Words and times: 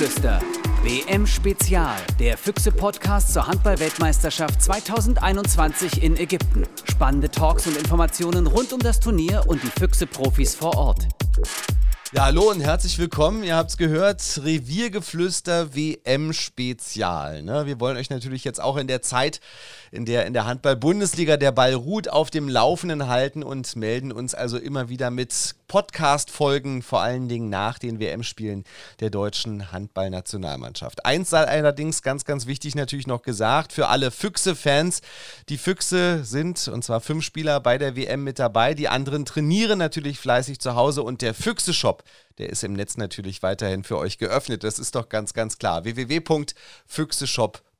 Reviergeflüster 0.00 0.40
WM 0.82 1.26
Spezial, 1.26 1.98
der 2.18 2.38
Füchse-Podcast 2.38 3.34
zur 3.34 3.46
Handball-Weltmeisterschaft 3.46 4.62
2021 4.62 6.02
in 6.02 6.16
Ägypten. 6.16 6.64
Spannende 6.90 7.30
Talks 7.30 7.66
und 7.66 7.76
Informationen 7.76 8.46
rund 8.46 8.72
um 8.72 8.80
das 8.80 8.98
Turnier 8.98 9.44
und 9.46 9.62
die 9.62 9.66
Füchse-Profis 9.66 10.54
vor 10.54 10.74
Ort. 10.78 11.06
Ja, 12.12 12.24
hallo 12.24 12.50
und 12.50 12.60
herzlich 12.60 12.98
willkommen. 12.98 13.44
Ihr 13.44 13.54
habt 13.54 13.70
es 13.70 13.76
gehört, 13.76 14.40
Reviergeflüster 14.42 15.74
WM 15.74 16.32
Spezial. 16.32 17.42
Ne? 17.42 17.66
Wir 17.66 17.78
wollen 17.78 17.98
euch 17.98 18.08
natürlich 18.08 18.42
jetzt 18.42 18.60
auch 18.60 18.78
in 18.78 18.86
der 18.86 19.02
Zeit, 19.02 19.40
in 19.92 20.06
der 20.06 20.24
in 20.24 20.32
der 20.32 20.46
Handball-Bundesliga 20.46 21.36
der 21.36 21.52
Ball 21.52 21.74
ruht, 21.74 22.08
auf 22.08 22.30
dem 22.30 22.48
Laufenden 22.48 23.06
halten 23.06 23.42
und 23.42 23.76
melden 23.76 24.12
uns 24.12 24.34
also 24.34 24.56
immer 24.56 24.88
wieder 24.88 25.10
mit 25.10 25.54
Podcast-Folgen, 25.70 26.82
vor 26.82 27.00
allen 27.00 27.28
Dingen 27.28 27.48
nach 27.48 27.78
den 27.78 28.00
WM-Spielen 28.00 28.64
der 28.98 29.10
deutschen 29.10 29.70
Handballnationalmannschaft. 29.70 31.06
Eins 31.06 31.30
sei 31.30 31.44
allerdings 31.44 32.02
ganz, 32.02 32.24
ganz 32.24 32.46
wichtig 32.46 32.74
natürlich 32.74 33.06
noch 33.06 33.22
gesagt 33.22 33.72
für 33.72 33.86
alle 33.86 34.10
Füchse-Fans. 34.10 35.00
Die 35.48 35.58
Füchse 35.58 36.24
sind, 36.24 36.66
und 36.66 36.82
zwar 36.82 37.00
fünf 37.00 37.24
Spieler 37.24 37.60
bei 37.60 37.78
der 37.78 37.94
WM 37.94 38.24
mit 38.24 38.40
dabei. 38.40 38.74
Die 38.74 38.88
anderen 38.88 39.24
trainieren 39.24 39.78
natürlich 39.78 40.18
fleißig 40.18 40.58
zu 40.58 40.74
Hause 40.74 41.04
und 41.04 41.22
der 41.22 41.34
Füchse-Shop 41.34 42.02
der 42.38 42.48
ist 42.48 42.64
im 42.64 42.72
Netz 42.72 42.96
natürlich 42.96 43.42
weiterhin 43.42 43.84
für 43.84 43.98
euch 43.98 44.16
geöffnet. 44.16 44.64
Das 44.64 44.78
ist 44.78 44.94
doch 44.94 45.10
ganz, 45.10 45.34
ganz 45.34 45.58
klar. 45.58 45.84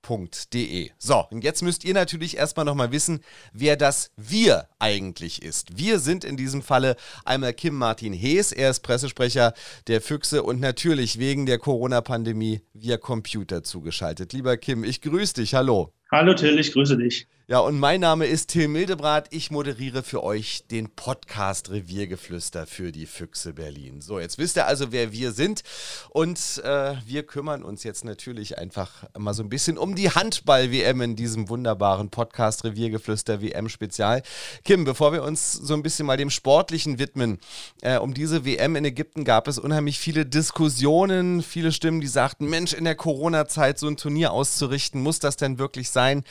www.füchseshop.de. 0.03 0.91
So, 0.99 1.25
und 1.31 1.45
jetzt 1.45 1.63
müsst 1.63 1.85
ihr 1.85 1.95
natürlich 1.95 2.37
erstmal 2.37 2.65
nochmal 2.65 2.93
wissen, 2.93 3.21
wer 3.53 3.77
das 3.77 4.11
Wir 4.17 4.69
eigentlich 4.79 5.43
ist. 5.43 5.79
Wir 5.79 5.99
sind 5.99 6.25
in 6.25 6.37
diesem 6.37 6.63
Falle 6.63 6.97
einmal 7.25 7.53
Kim 7.53 7.75
Martin 7.75 8.13
Hees, 8.13 8.53
er 8.53 8.71
ist 8.71 8.81
Pressesprecher 8.81 9.55
der 9.87 10.01
Füchse 10.01 10.43
und 10.43 10.61
natürlich 10.61 11.19
wegen 11.19 11.47
der 11.47 11.59
Corona-Pandemie 11.59 12.63
via 12.75 12.97
Computer 12.97 13.63
zugeschaltet. 13.63 14.33
Lieber 14.33 14.57
Kim, 14.57 14.85
ich 14.85 15.01
grüße 15.01 15.35
dich. 15.35 15.55
Hallo. 15.55 15.93
Hallo 16.11 16.35
Till, 16.35 16.59
ich 16.59 16.73
grüße 16.73 16.97
dich. 16.97 17.29
Ja, 17.51 17.59
und 17.59 17.81
mein 17.81 18.01
Name 18.01 18.27
ist 18.27 18.51
Till 18.51 18.69
Mildebrat. 18.69 19.27
Ich 19.31 19.51
moderiere 19.51 20.05
für 20.05 20.23
euch 20.23 20.69
den 20.71 20.89
Podcast 20.89 21.69
Reviergeflüster 21.73 22.65
für 22.65 22.93
die 22.93 23.07
Füchse 23.07 23.55
Berlin. 23.55 24.01
So, 24.01 24.21
jetzt 24.21 24.39
wisst 24.39 24.57
ihr 24.57 24.69
also, 24.69 24.93
wer 24.93 25.11
wir 25.11 25.33
sind. 25.33 25.65
Und 26.11 26.63
äh, 26.63 26.95
wir 27.05 27.25
kümmern 27.25 27.65
uns 27.65 27.83
jetzt 27.83 28.05
natürlich 28.05 28.57
einfach 28.57 29.03
mal 29.19 29.35
so 29.35 29.43
ein 29.43 29.49
bisschen 29.49 29.79
um 29.79 29.97
die 29.97 30.11
Handball-WM 30.11 31.01
in 31.01 31.17
diesem 31.17 31.49
wunderbaren 31.49 32.11
Podcast 32.11 32.63
Reviergeflüster 32.63 33.43
WM-Spezial. 33.43 34.23
Kim, 34.65 34.85
bevor 34.85 35.13
wir 35.13 35.25
uns 35.25 35.53
so 35.53 35.75
ein 35.75 35.83
bisschen 35.83 36.07
mal 36.07 36.17
dem 36.17 36.31
Sportlichen 36.31 37.01
widmen, 37.01 37.41
äh, 37.83 37.99
um 37.99 38.15
diese 38.15 38.45
WM 38.45 38.77
in 38.77 38.85
Ägypten 38.85 39.25
gab 39.25 39.49
es 39.49 39.59
unheimlich 39.59 39.99
viele 39.99 40.25
Diskussionen, 40.25 41.43
viele 41.43 41.73
Stimmen, 41.73 42.01
die 42.01 42.07
sagten, 42.07 42.49
Mensch, 42.49 42.75
in 42.75 42.85
der 42.85 42.95
Corona-Zeit 42.95 43.81
so 43.81 43.89
ein 43.89 43.97
Turnier 43.97 44.31
auszurichten, 44.31 45.03
muss 45.03 45.19
das 45.19 45.35
denn 45.35 45.59
wirklich 45.59 45.91
sein? 45.91 46.23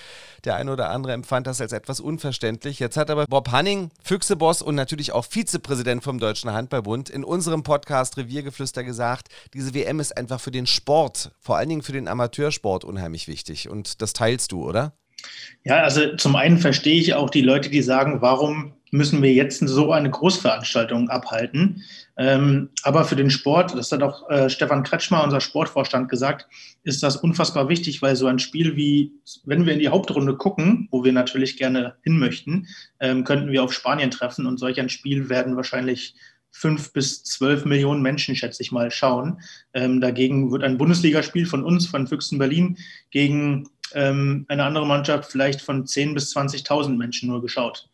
Der 0.45 0.55
eine 0.55 0.71
oder 0.71 0.91
andere 0.91 1.08
andere 1.09 1.15
empfand 1.15 1.47
das 1.47 1.59
als 1.59 1.71
etwas 1.71 1.99
unverständlich. 1.99 2.79
Jetzt 2.79 2.95
hat 2.95 3.09
aber 3.09 3.25
Bob 3.25 3.51
Hanning, 3.51 3.89
Füchseboss 4.03 4.61
und 4.61 4.75
natürlich 4.75 5.11
auch 5.11 5.25
Vizepräsident 5.25 6.03
vom 6.03 6.19
Deutschen 6.19 6.51
Handballbund, 6.51 7.09
in 7.09 7.23
unserem 7.23 7.63
Podcast 7.63 8.17
Reviergeflüster 8.17 8.83
gesagt, 8.83 9.29
diese 9.53 9.73
WM 9.73 9.99
ist 9.99 10.15
einfach 10.15 10.39
für 10.39 10.51
den 10.51 10.67
Sport, 10.67 11.31
vor 11.39 11.57
allen 11.57 11.69
Dingen 11.69 11.81
für 11.81 11.93
den 11.93 12.07
Amateursport 12.07 12.83
unheimlich 12.83 13.27
wichtig. 13.27 13.69
Und 13.69 14.01
das 14.01 14.13
teilst 14.13 14.51
du, 14.51 14.63
oder? 14.63 14.93
Ja, 15.63 15.83
also 15.83 16.15
zum 16.15 16.35
einen 16.35 16.59
verstehe 16.59 16.99
ich 16.99 17.13
auch 17.13 17.29
die 17.29 17.41
Leute, 17.41 17.69
die 17.69 17.81
sagen, 17.81 18.21
warum 18.21 18.73
müssen 18.91 19.21
wir 19.21 19.33
jetzt 19.33 19.59
so 19.59 19.91
eine 19.91 20.09
Großveranstaltung 20.09 21.09
abhalten? 21.09 21.83
Ähm, 22.19 22.69
aber 22.83 23.05
für 23.05 23.15
den 23.15 23.29
Sport, 23.29 23.73
das 23.77 23.93
hat 23.93 24.03
auch 24.03 24.29
äh, 24.29 24.49
Stefan 24.49 24.83
Kretschmer, 24.83 25.23
unser 25.23 25.39
Sportvorstand, 25.39 26.09
gesagt, 26.09 26.47
ist 26.83 27.01
das 27.01 27.15
unfassbar 27.15 27.69
wichtig, 27.69 28.01
weil 28.01 28.17
so 28.17 28.27
ein 28.27 28.39
Spiel 28.39 28.75
wie, 28.75 29.13
wenn 29.45 29.65
wir 29.65 29.71
in 29.71 29.79
die 29.79 29.87
Hauptrunde 29.87 30.35
gucken, 30.35 30.89
wo 30.91 31.05
wir 31.05 31.13
natürlich 31.13 31.55
gerne 31.55 31.95
hin 32.03 32.19
möchten, 32.19 32.67
ähm, 32.99 33.23
könnten 33.23 33.53
wir 33.53 33.63
auf 33.63 33.71
Spanien 33.71 34.11
treffen 34.11 34.47
und 34.47 34.57
solch 34.57 34.81
ein 34.81 34.89
Spiel 34.89 35.29
werden 35.29 35.55
wahrscheinlich 35.55 36.13
fünf 36.51 36.91
bis 36.91 37.23
zwölf 37.23 37.63
Millionen 37.63 38.01
Menschen, 38.01 38.35
schätze 38.35 38.63
ich 38.63 38.73
mal, 38.73 38.91
schauen. 38.91 39.39
Ähm, 39.73 40.01
dagegen 40.01 40.51
wird 40.51 40.63
ein 40.63 40.77
Bundesligaspiel 40.77 41.45
von 41.45 41.63
uns, 41.63 41.87
von 41.87 42.05
Füchsen 42.05 42.37
Berlin, 42.37 42.77
gegen 43.11 43.69
ähm, 43.93 44.45
eine 44.49 44.65
andere 44.65 44.85
Mannschaft 44.85 45.31
vielleicht 45.31 45.61
von 45.61 45.85
10.000 45.85 46.13
bis 46.13 46.35
20.000 46.35 46.97
Menschen 46.97 47.29
nur 47.29 47.41
geschaut. 47.41 47.88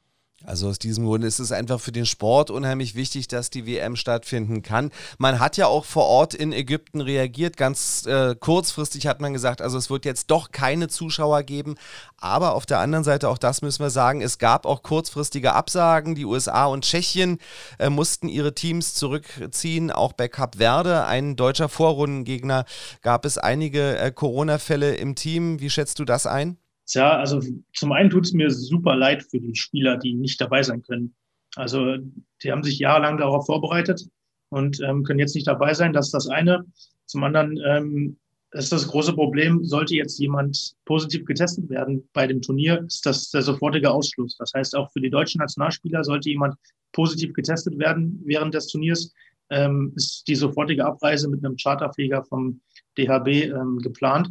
Also 0.45 0.69
aus 0.69 0.79
diesem 0.79 1.05
Grund 1.05 1.23
ist 1.23 1.39
es 1.39 1.51
einfach 1.51 1.79
für 1.79 1.91
den 1.91 2.05
Sport 2.05 2.51
unheimlich 2.51 2.95
wichtig, 2.95 3.27
dass 3.27 3.49
die 3.49 3.65
WM 3.65 3.95
stattfinden 3.95 4.61
kann. 4.61 4.91
Man 5.17 5.39
hat 5.39 5.57
ja 5.57 5.67
auch 5.67 5.85
vor 5.85 6.05
Ort 6.05 6.33
in 6.33 6.53
Ägypten 6.53 7.01
reagiert. 7.01 7.57
Ganz 7.57 8.05
äh, 8.05 8.35
kurzfristig 8.35 9.07
hat 9.07 9.21
man 9.21 9.33
gesagt, 9.33 9.61
also 9.61 9.77
es 9.77 9.89
wird 9.89 10.05
jetzt 10.05 10.31
doch 10.31 10.51
keine 10.51 10.87
Zuschauer 10.87 11.43
geben. 11.43 11.75
Aber 12.17 12.55
auf 12.55 12.65
der 12.65 12.79
anderen 12.79 13.03
Seite, 13.03 13.29
auch 13.29 13.37
das 13.37 13.61
müssen 13.61 13.83
wir 13.83 13.89
sagen, 13.89 14.21
es 14.21 14.37
gab 14.37 14.65
auch 14.65 14.83
kurzfristige 14.83 15.53
Absagen. 15.53 16.15
Die 16.15 16.25
USA 16.25 16.65
und 16.65 16.85
Tschechien 16.85 17.39
äh, 17.79 17.89
mussten 17.89 18.29
ihre 18.29 18.53
Teams 18.53 18.93
zurückziehen. 18.93 19.91
Auch 19.91 20.13
bei 20.13 20.27
Cap 20.27 20.57
Verde, 20.57 21.05
ein 21.05 21.35
deutscher 21.35 21.69
Vorrundengegner, 21.69 22.65
gab 23.01 23.25
es 23.25 23.37
einige 23.37 23.97
äh, 23.97 24.11
Corona-Fälle 24.11 24.95
im 24.95 25.15
Team. 25.15 25.59
Wie 25.59 25.69
schätzt 25.69 25.99
du 25.99 26.05
das 26.05 26.25
ein? 26.27 26.57
Tja, 26.87 27.17
also 27.17 27.41
zum 27.73 27.91
einen 27.91 28.09
tut 28.09 28.25
es 28.25 28.33
mir 28.33 28.51
super 28.51 28.95
leid 28.95 29.23
für 29.23 29.39
die 29.39 29.55
Spieler, 29.55 29.97
die 29.97 30.13
nicht 30.13 30.39
dabei 30.39 30.61
sein 30.61 30.83
können. 30.83 31.15
Also 31.55 31.97
die 32.43 32.51
haben 32.51 32.63
sich 32.63 32.79
jahrelang 32.79 33.17
darauf 33.17 33.45
vorbereitet 33.45 34.07
und 34.49 34.79
ähm, 34.81 35.03
können 35.03 35.19
jetzt 35.19 35.35
nicht 35.35 35.47
dabei 35.47 35.73
sein. 35.73 35.93
Das 35.93 36.07
ist 36.07 36.13
das 36.13 36.27
eine. 36.27 36.65
Zum 37.05 37.23
anderen 37.23 37.59
ähm, 37.65 38.17
ist 38.51 38.71
das 38.71 38.87
große 38.87 39.13
Problem, 39.13 39.63
sollte 39.63 39.95
jetzt 39.95 40.19
jemand 40.19 40.75
positiv 40.85 41.25
getestet 41.25 41.69
werden 41.69 42.07
bei 42.13 42.27
dem 42.27 42.41
Turnier, 42.41 42.83
ist 42.87 43.05
das 43.05 43.29
der 43.29 43.41
sofortige 43.41 43.91
Ausschluss. 43.91 44.37
Das 44.37 44.53
heißt, 44.53 44.75
auch 44.75 44.91
für 44.91 45.01
die 45.01 45.09
deutschen 45.09 45.39
Nationalspieler 45.39 46.03
sollte 46.03 46.29
jemand 46.29 46.55
positiv 46.93 47.33
getestet 47.33 47.77
werden 47.77 48.21
während 48.23 48.53
des 48.53 48.67
Turniers, 48.67 49.11
ähm, 49.49 49.93
ist 49.95 50.27
die 50.27 50.35
sofortige 50.35 50.85
Abreise 50.85 51.29
mit 51.29 51.43
einem 51.43 51.57
Charterflieger 51.57 52.23
vom 52.23 52.61
DHB 52.97 53.51
ähm, 53.53 53.79
geplant. 53.79 54.29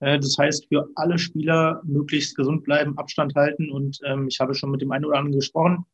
Äh, 0.00 0.18
das 0.18 0.36
heißt, 0.38 0.66
für 0.68 0.88
alle 0.94 1.18
Spieler 1.18 1.82
möglichst 1.84 2.36
gesund 2.36 2.64
bleiben, 2.64 2.98
Abstand 2.98 3.34
halten 3.34 3.70
und 3.70 3.98
ähm, 4.04 4.28
ich 4.28 4.40
habe 4.40 4.54
schon 4.54 4.70
mit 4.70 4.80
dem 4.80 4.92
einen 4.92 5.04
oder 5.04 5.18
anderen 5.18 5.38
gesprochen. 5.38 5.84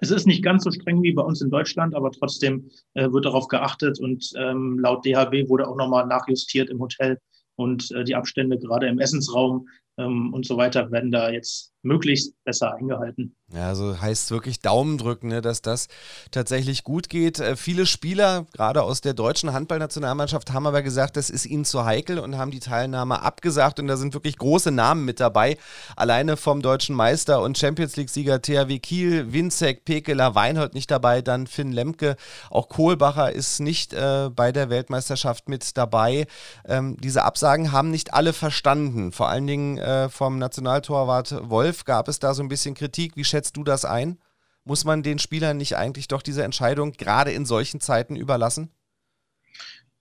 Es 0.00 0.10
ist 0.10 0.26
nicht 0.26 0.42
ganz 0.42 0.64
so 0.64 0.70
streng 0.70 1.02
wie 1.02 1.12
bei 1.12 1.22
uns 1.22 1.42
in 1.42 1.50
Deutschland, 1.50 1.94
aber 1.94 2.10
trotzdem 2.10 2.70
äh, 2.94 3.10
wird 3.10 3.26
darauf 3.26 3.48
geachtet 3.48 4.00
und 4.00 4.32
ähm, 4.36 4.78
laut 4.78 5.04
DHB 5.04 5.48
wurde 5.48 5.68
auch 5.68 5.76
nochmal 5.76 6.06
nachjustiert 6.06 6.70
im 6.70 6.80
Hotel 6.80 7.18
und 7.56 7.90
äh, 7.92 8.04
die 8.04 8.14
Abstände 8.14 8.58
gerade 8.58 8.86
im 8.86 8.98
Essensraum 8.98 9.68
ähm, 9.98 10.32
und 10.32 10.46
so 10.46 10.56
weiter 10.56 10.90
werden 10.90 11.10
da 11.10 11.30
jetzt 11.30 11.72
möglichst 11.82 12.34
besser 12.44 12.74
eingehalten. 12.74 13.34
Ja, 13.52 13.66
also 13.66 14.00
heißt 14.00 14.30
wirklich 14.30 14.60
Daumen 14.60 14.96
drücken, 14.96 15.28
ne, 15.28 15.40
dass 15.40 15.60
das 15.60 15.88
tatsächlich 16.30 16.84
gut 16.84 17.08
geht. 17.08 17.40
Äh, 17.40 17.56
viele 17.56 17.84
Spieler, 17.84 18.46
gerade 18.52 18.82
aus 18.82 19.00
der 19.00 19.12
deutschen 19.12 19.52
Handballnationalmannschaft, 19.52 20.52
haben 20.52 20.68
aber 20.68 20.82
gesagt, 20.82 21.16
das 21.16 21.30
ist 21.30 21.46
ihnen 21.46 21.64
zu 21.64 21.84
heikel 21.84 22.20
und 22.20 22.38
haben 22.38 22.52
die 22.52 22.60
Teilnahme 22.60 23.22
abgesagt. 23.22 23.80
Und 23.80 23.88
da 23.88 23.96
sind 23.96 24.14
wirklich 24.14 24.38
große 24.38 24.70
Namen 24.70 25.04
mit 25.04 25.18
dabei. 25.18 25.56
Alleine 25.96 26.36
vom 26.36 26.62
deutschen 26.62 26.94
Meister 26.94 27.42
und 27.42 27.58
Champions 27.58 27.96
League-Sieger 27.96 28.40
THW 28.40 28.78
Kiel, 28.78 29.32
Winzek, 29.32 29.84
Pekeler, 29.84 30.36
Weinhold 30.36 30.74
nicht 30.74 30.90
dabei, 30.90 31.20
dann 31.20 31.48
Finn 31.48 31.72
Lemke, 31.72 32.14
auch 32.50 32.68
Kohlbacher 32.68 33.32
ist 33.32 33.58
nicht 33.58 33.92
äh, 33.92 34.30
bei 34.30 34.52
der 34.52 34.70
Weltmeisterschaft 34.70 35.48
mit 35.48 35.76
dabei. 35.76 36.26
Ähm, 36.68 36.96
diese 37.00 37.24
Absagen 37.24 37.72
haben 37.72 37.90
nicht 37.90 38.14
alle 38.14 38.32
verstanden, 38.32 39.10
vor 39.10 39.28
allen 39.28 39.48
Dingen 39.48 39.78
äh, 39.78 40.08
vom 40.08 40.38
Nationaltorwart 40.38 41.50
Wolf 41.50 41.69
Wolf 41.70 41.84
gab 41.84 42.08
es 42.08 42.18
da 42.18 42.34
so 42.34 42.42
ein 42.42 42.48
bisschen 42.48 42.74
Kritik. 42.74 43.16
Wie 43.16 43.22
schätzt 43.22 43.56
du 43.56 43.62
das 43.62 43.84
ein? 43.84 44.18
Muss 44.64 44.84
man 44.84 45.04
den 45.04 45.20
Spielern 45.20 45.56
nicht 45.56 45.76
eigentlich 45.76 46.08
doch 46.08 46.20
diese 46.20 46.42
Entscheidung 46.42 46.94
gerade 46.94 47.30
in 47.30 47.46
solchen 47.46 47.80
Zeiten 47.80 48.16
überlassen? 48.16 48.70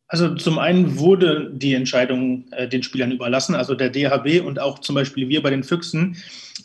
Also 0.07 0.33
zum 0.33 0.57
einen 0.57 0.97
wurde 0.97 1.51
die 1.53 1.75
Entscheidung 1.75 2.51
äh, 2.53 2.67
den 2.67 2.81
Spielern 2.81 3.11
überlassen. 3.11 3.53
Also 3.53 3.75
der 3.75 3.91
DHB 3.91 4.43
und 4.43 4.59
auch 4.59 4.79
zum 4.79 4.95
Beispiel 4.95 5.29
wir 5.29 5.43
bei 5.43 5.51
den 5.51 5.63
Füchsen 5.63 6.17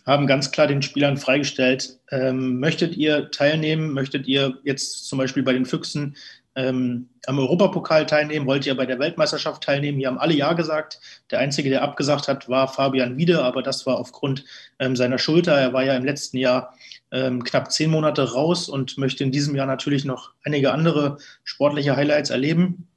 haben 0.06 0.27
ganz 0.27 0.51
klar 0.51 0.69
den 0.69 0.81
Spielern 0.81 1.19
freigestellt, 1.19 1.99
ähm, 2.11 2.59
möchtet 2.59 2.97
ihr 2.97 3.31
teilnehmen, 3.31 3.93
möchtet 3.93 4.27
ihr 4.27 4.59
jetzt 4.65 5.06
zum 5.06 5.19
Beispiel 5.19 5.43
bei 5.43 5.53
den 5.53 5.67
Füchsen 5.67 6.17
ähm, 6.56 7.09
am 7.27 7.39
Europapokal 7.39 8.06
teilnehmen, 8.06 8.47
wollt 8.47 8.67
ihr 8.67 8.77
bei 8.77 8.87
der 8.87 8.99
Weltmeisterschaft 8.99 9.62
teilnehmen. 9.62 9.99
Hier 9.99 10.09
haben 10.09 10.19
alle 10.19 10.35
Ja 10.35 10.53
gesagt. 10.53 11.01
Der 11.31 11.41
Einzige, 11.41 11.71
der 11.71 11.83
abgesagt 11.83 12.29
hat, 12.29 12.49
war 12.49 12.69
Fabian 12.69 13.17
Wiede, 13.17 13.43
aber 13.43 13.62
das 13.62 13.87
war 13.87 13.99
aufgrund 13.99 14.45
ähm, 14.79 14.95
seiner 14.95 15.19
Schulter. 15.19 15.53
Er 15.53 15.73
war 15.73 15.85
ja 15.85 15.97
im 15.97 16.05
letzten 16.05 16.37
Jahr 16.39 16.75
ähm, 17.11 17.43
knapp 17.43 17.73
zehn 17.73 17.91
Monate 17.91 18.33
raus 18.33 18.69
und 18.69 18.99
möchte 18.99 19.25
in 19.25 19.33
diesem 19.33 19.56
Jahr 19.56 19.67
natürlich 19.67 20.05
noch 20.05 20.33
einige 20.45 20.73
andere 20.73 21.19
sportliche 21.43 21.97
Highlights 21.97 22.31
erleben. 22.31 22.89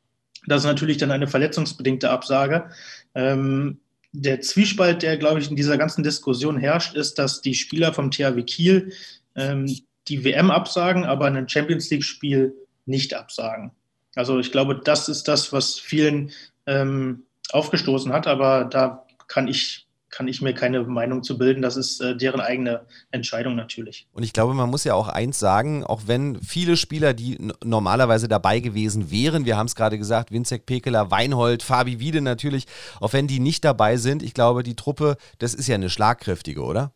Das 0.48 0.62
ist 0.62 0.68
natürlich 0.68 0.98
dann 0.98 1.12
eine 1.12 1.28
verletzungsbedingte 1.28 2.10
Absage. 2.10 2.70
Ähm, 3.16 3.80
der 4.14 4.42
Zwiespalt, 4.42 5.04
der, 5.04 5.18
glaube 5.18 5.40
ich, 5.40 5.50
in 5.50 5.56
dieser 5.56 5.78
ganzen 5.78 6.04
Diskussion 6.04 6.58
herrscht, 6.58 6.96
ist, 6.96 7.20
dass 7.20 7.42
die 7.42 7.54
Spieler 7.54 7.94
vom 7.94 8.12
THW 8.12 8.44
Kiel 8.44 8.94
ähm, 9.36 9.68
die 10.08 10.24
WM 10.24 10.52
absagen, 10.52 11.04
aber 11.04 11.26
ein 11.26 11.50
Champions 11.50 11.90
League-Spiel 11.90 12.56
nicht 12.88 13.14
absagen. 13.14 13.72
Also 14.16 14.40
ich 14.40 14.52
glaube, 14.52 14.82
das 14.84 15.10
ist 15.10 15.28
das, 15.28 15.54
was 15.54 15.76
vielen 15.76 16.32
ähm, 16.66 17.24
aufgestoßen 17.52 18.12
hat. 18.12 18.28
Aber 18.28 18.66
da 18.66 19.06
kann 19.28 19.48
ich 19.48 19.88
kann 20.10 20.28
ich 20.28 20.42
mir 20.42 20.54
keine 20.54 20.84
Meinung 20.84 21.22
zu 21.22 21.38
bilden. 21.38 21.62
Das 21.62 21.76
ist 21.76 22.00
äh, 22.02 22.16
deren 22.16 22.40
eigene 22.40 22.86
Entscheidung 23.12 23.56
natürlich. 23.56 24.08
Und 24.14 24.24
ich 24.24 24.34
glaube, 24.34 24.54
man 24.54 24.70
muss 24.70 24.84
ja 24.84 24.94
auch 24.94 25.10
eins 25.10 25.38
sagen, 25.38 25.84
auch 25.84 26.04
wenn 26.08 26.42
viele 26.42 26.78
Spieler, 26.78 27.14
die 27.14 27.38
normalerweise 27.64 28.28
dabei 28.28 28.60
gewesen 28.60 29.12
wären, 29.12 29.46
wir 29.46 29.58
haben 29.58 29.68
es 29.68 29.76
gerade 29.76 29.98
gesagt, 29.98 30.32
Winzek 30.32 30.66
Pekeler, 30.66 31.12
Weinhold, 31.12 31.62
Fabi 31.62 32.00
Wiede 32.00 32.22
natürlich, 32.22 32.66
auch 33.00 33.14
wenn 33.14 33.28
die 33.28 33.40
nicht 33.40 33.66
dabei 33.66 33.98
sind, 33.98 34.24
ich 34.24 34.34
glaube, 34.34 34.64
die 34.64 34.76
Truppe, 34.76 35.18
das 35.40 35.54
ist 35.54 35.68
ja 35.68 35.76
eine 35.76 35.90
schlagkräftige, 35.90 36.64
oder? 36.64 36.94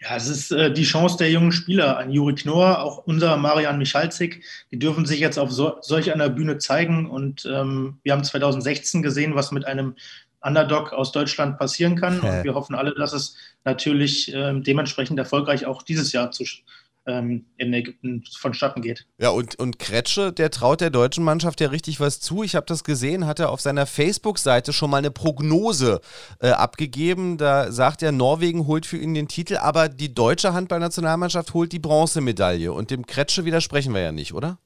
Ja, 0.00 0.16
es 0.16 0.28
ist 0.28 0.50
äh, 0.50 0.72
die 0.72 0.84
Chance 0.84 1.18
der 1.18 1.30
jungen 1.30 1.52
Spieler. 1.52 1.98
Ein 1.98 2.10
Juri 2.10 2.34
Knorr, 2.34 2.82
auch 2.82 2.98
unser 3.06 3.36
Marian 3.36 3.78
Michalzik, 3.78 4.42
die 4.70 4.78
dürfen 4.78 5.06
sich 5.06 5.20
jetzt 5.20 5.38
auf 5.38 5.50
so, 5.50 5.76
solch 5.82 6.12
einer 6.12 6.28
Bühne 6.28 6.58
zeigen. 6.58 7.08
Und 7.08 7.46
ähm, 7.50 7.98
wir 8.02 8.12
haben 8.12 8.24
2016 8.24 9.02
gesehen, 9.02 9.34
was 9.34 9.52
mit 9.52 9.66
einem 9.66 9.96
Underdog 10.40 10.92
aus 10.92 11.12
Deutschland 11.12 11.58
passieren 11.58 11.96
kann. 11.96 12.20
Und 12.20 12.44
wir 12.44 12.54
hoffen 12.54 12.74
alle, 12.74 12.94
dass 12.94 13.12
es 13.12 13.36
natürlich 13.64 14.32
ähm, 14.34 14.62
dementsprechend 14.62 15.18
erfolgreich 15.18 15.66
auch 15.66 15.82
dieses 15.82 16.12
Jahr 16.12 16.30
zu, 16.30 16.44
ähm, 17.06 17.46
in 17.56 17.72
Ägypten 17.72 18.22
vonstatten 18.38 18.82
geht. 18.82 19.06
Ja, 19.18 19.30
und, 19.30 19.58
und 19.58 19.78
Kretsche, 19.78 20.32
der 20.32 20.50
traut 20.50 20.80
der 20.80 20.90
deutschen 20.90 21.24
Mannschaft 21.24 21.60
ja 21.60 21.68
richtig 21.68 22.00
was 22.00 22.20
zu. 22.20 22.42
Ich 22.42 22.54
habe 22.54 22.66
das 22.66 22.84
gesehen, 22.84 23.26
hat 23.26 23.40
er 23.40 23.50
auf 23.50 23.60
seiner 23.60 23.86
Facebook-Seite 23.86 24.72
schon 24.72 24.90
mal 24.90 24.98
eine 24.98 25.10
Prognose 25.10 26.00
äh, 26.40 26.50
abgegeben. 26.50 27.38
Da 27.38 27.72
sagt 27.72 28.02
er, 28.02 28.12
Norwegen 28.12 28.66
holt 28.66 28.86
für 28.86 28.98
ihn 28.98 29.14
den 29.14 29.28
Titel, 29.28 29.56
aber 29.56 29.88
die 29.88 30.14
deutsche 30.14 30.52
Handballnationalmannschaft 30.52 31.54
holt 31.54 31.72
die 31.72 31.78
Bronzemedaille. 31.78 32.72
Und 32.72 32.90
dem 32.90 33.06
Kretsche 33.06 33.44
widersprechen 33.44 33.94
wir 33.94 34.02
ja 34.02 34.12
nicht, 34.12 34.34
oder? 34.34 34.58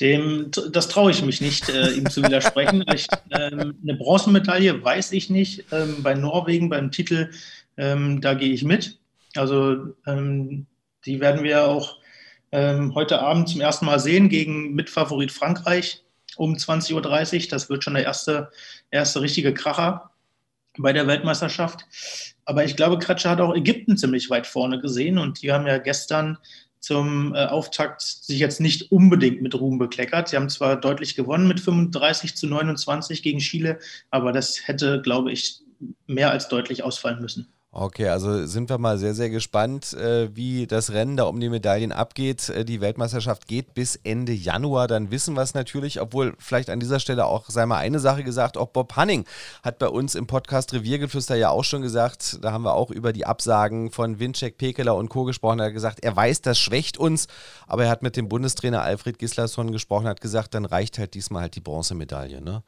Dem, 0.00 0.50
das 0.72 0.88
traue 0.88 1.10
ich 1.10 1.24
mich 1.24 1.40
nicht, 1.40 1.68
äh, 1.68 1.90
ihm 1.90 2.08
zu 2.08 2.22
widersprechen. 2.22 2.84
ich, 2.94 3.06
ähm, 3.32 3.76
eine 3.82 3.94
Bronzemedaille 3.94 4.82
weiß 4.82 5.12
ich 5.12 5.28
nicht. 5.28 5.64
Ähm, 5.72 6.02
bei 6.02 6.14
Norwegen, 6.14 6.68
beim 6.68 6.92
Titel, 6.92 7.30
ähm, 7.76 8.20
da 8.20 8.34
gehe 8.34 8.52
ich 8.52 8.62
mit. 8.64 8.98
Also 9.34 9.94
ähm, 10.06 10.66
die 11.04 11.20
werden 11.20 11.42
wir 11.42 11.64
auch 11.64 11.98
ähm, 12.52 12.94
heute 12.94 13.20
Abend 13.20 13.48
zum 13.48 13.60
ersten 13.60 13.86
Mal 13.86 13.98
sehen 13.98 14.28
gegen 14.28 14.74
Mitfavorit 14.74 15.32
Frankreich 15.32 16.04
um 16.36 16.54
20.30 16.54 16.94
Uhr. 17.42 17.48
Das 17.50 17.68
wird 17.68 17.84
schon 17.84 17.94
der 17.94 18.04
erste, 18.04 18.50
erste 18.90 19.20
richtige 19.20 19.52
Kracher 19.54 20.10
bei 20.78 20.92
der 20.92 21.06
Weltmeisterschaft. 21.06 21.84
Aber 22.44 22.64
ich 22.64 22.76
glaube, 22.76 22.98
Kretscher 22.98 23.30
hat 23.30 23.40
auch 23.40 23.54
Ägypten 23.54 23.96
ziemlich 23.96 24.30
weit 24.30 24.46
vorne 24.46 24.80
gesehen 24.80 25.18
und 25.18 25.42
die 25.42 25.52
haben 25.52 25.66
ja 25.66 25.78
gestern 25.78 26.38
zum 26.80 27.34
äh, 27.34 27.44
Auftakt 27.44 28.02
sich 28.02 28.38
jetzt 28.38 28.60
nicht 28.60 28.92
unbedingt 28.92 29.42
mit 29.42 29.54
Ruhm 29.54 29.78
bekleckert. 29.78 30.28
Sie 30.28 30.36
haben 30.36 30.48
zwar 30.48 30.76
deutlich 30.76 31.16
gewonnen 31.16 31.48
mit 31.48 31.60
35 31.60 32.36
zu 32.36 32.46
29 32.46 33.22
gegen 33.22 33.40
Chile, 33.40 33.78
aber 34.10 34.32
das 34.32 34.66
hätte, 34.66 35.02
glaube 35.02 35.32
ich, 35.32 35.60
mehr 36.06 36.30
als 36.30 36.48
deutlich 36.48 36.84
ausfallen 36.84 37.20
müssen. 37.20 37.52
Okay, 37.70 38.08
also 38.08 38.46
sind 38.46 38.70
wir 38.70 38.78
mal 38.78 38.96
sehr, 38.96 39.14
sehr 39.14 39.28
gespannt, 39.28 39.92
äh, 39.92 40.34
wie 40.34 40.66
das 40.66 40.90
Rennen 40.90 41.18
da 41.18 41.24
um 41.24 41.38
die 41.38 41.50
Medaillen 41.50 41.92
abgeht. 41.92 42.48
Äh, 42.48 42.64
die 42.64 42.80
Weltmeisterschaft 42.80 43.46
geht 43.46 43.74
bis 43.74 43.96
Ende 43.96 44.32
Januar. 44.32 44.88
Dann 44.88 45.10
wissen 45.10 45.34
wir 45.34 45.42
es 45.42 45.52
natürlich, 45.52 46.00
obwohl 46.00 46.34
vielleicht 46.38 46.70
an 46.70 46.80
dieser 46.80 46.98
Stelle 46.98 47.26
auch 47.26 47.50
sei 47.50 47.66
mal 47.66 47.76
eine 47.76 48.00
Sache 48.00 48.24
gesagt, 48.24 48.56
auch 48.56 48.68
Bob 48.68 48.96
Hanning 48.96 49.26
hat 49.62 49.78
bei 49.78 49.88
uns 49.88 50.14
im 50.14 50.26
Podcast 50.26 50.72
Reviergeflüster 50.72 51.36
ja 51.36 51.50
auch 51.50 51.62
schon 51.62 51.82
gesagt, 51.82 52.38
da 52.40 52.52
haben 52.52 52.64
wir 52.64 52.72
auch 52.72 52.90
über 52.90 53.12
die 53.12 53.26
Absagen 53.26 53.90
von 53.90 54.18
Winczek, 54.18 54.56
Pekeler 54.56 54.96
und 54.96 55.10
Co. 55.10 55.24
gesprochen. 55.24 55.58
Er 55.58 55.66
hat 55.66 55.74
gesagt, 55.74 56.00
er 56.02 56.16
weiß, 56.16 56.40
das 56.40 56.58
schwächt 56.58 56.96
uns, 56.96 57.28
aber 57.66 57.84
er 57.84 57.90
hat 57.90 58.02
mit 58.02 58.16
dem 58.16 58.30
Bundestrainer 58.30 58.80
Alfred 58.80 59.18
Gislason 59.18 59.72
gesprochen, 59.72 60.08
hat 60.08 60.22
gesagt, 60.22 60.54
dann 60.54 60.64
reicht 60.64 60.98
halt 60.98 61.12
diesmal 61.12 61.42
halt 61.42 61.54
die 61.54 61.60
Bronzemedaille. 61.60 62.40
Ne? 62.40 62.62